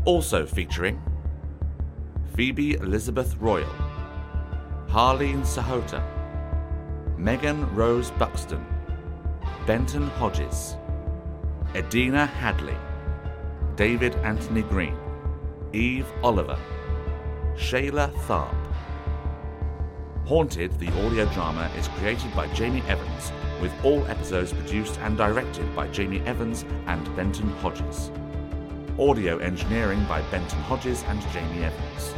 Also 0.05 0.45
featuring 0.45 1.01
Phoebe 2.39 2.75
Elizabeth 2.75 3.35
Royal, 3.37 3.88
Harleen 4.89 5.41
Sahota, 5.41 6.01
Megan 7.15 7.71
Rose 7.75 8.09
Buxton, 8.09 8.65
Benton 9.67 10.07
Hodges, 10.17 10.77
Edina 11.75 12.25
Hadley, 12.25 12.75
David 13.75 14.15
Anthony 14.23 14.63
Green, 14.63 14.97
Eve 15.73 16.07
Oliver, 16.23 16.57
Shayla 17.53 18.11
Tharp. 18.25 18.55
Haunted, 20.25 20.71
the 20.79 20.87
audio 21.05 21.25
drama, 21.33 21.69
is 21.77 21.87
created 21.99 22.35
by 22.35 22.47
Jamie 22.55 22.83
Evans, 22.87 23.31
with 23.61 23.71
all 23.83 24.03
episodes 24.07 24.53
produced 24.53 24.97
and 25.01 25.15
directed 25.15 25.75
by 25.75 25.87
Jamie 25.89 26.21
Evans 26.21 26.65
and 26.87 27.15
Benton 27.15 27.49
Hodges. 27.57 28.09
Audio 28.97 29.37
engineering 29.37 30.03
by 30.05 30.23
Benton 30.31 30.61
Hodges 30.61 31.03
and 31.03 31.21
Jamie 31.31 31.63
Evans. 31.63 32.15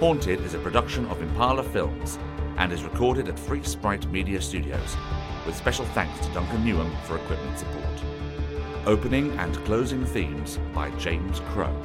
Haunted 0.00 0.40
is 0.46 0.54
a 0.54 0.58
production 0.60 1.04
of 1.08 1.20
Impala 1.20 1.62
Films 1.62 2.18
and 2.56 2.72
is 2.72 2.84
recorded 2.84 3.28
at 3.28 3.38
Free 3.38 3.62
Sprite 3.62 4.10
Media 4.10 4.40
Studios, 4.40 4.96
with 5.44 5.54
special 5.54 5.84
thanks 5.84 6.26
to 6.26 6.32
Duncan 6.32 6.64
Newham 6.64 6.90
for 7.02 7.16
equipment 7.16 7.58
support. 7.58 7.84
Opening 8.86 9.30
and 9.38 9.54
closing 9.66 10.06
themes 10.06 10.58
by 10.72 10.88
James 10.92 11.40
Crow. 11.50 11.76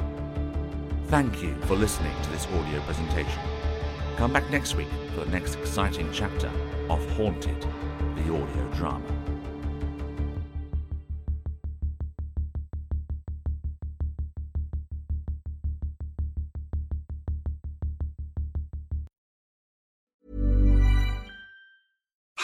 Thank 1.08 1.42
you 1.42 1.54
for 1.66 1.76
listening 1.76 2.14
to 2.22 2.30
this 2.30 2.46
audio 2.46 2.80
presentation. 2.84 3.42
Come 4.16 4.32
back 4.32 4.50
next 4.50 4.76
week 4.76 4.88
for 5.14 5.26
the 5.26 5.30
next 5.30 5.56
exciting 5.56 6.08
chapter 6.10 6.50
of 6.88 7.06
Haunted, 7.16 7.60
the 8.14 8.32
audio 8.32 8.72
drama. 8.72 9.15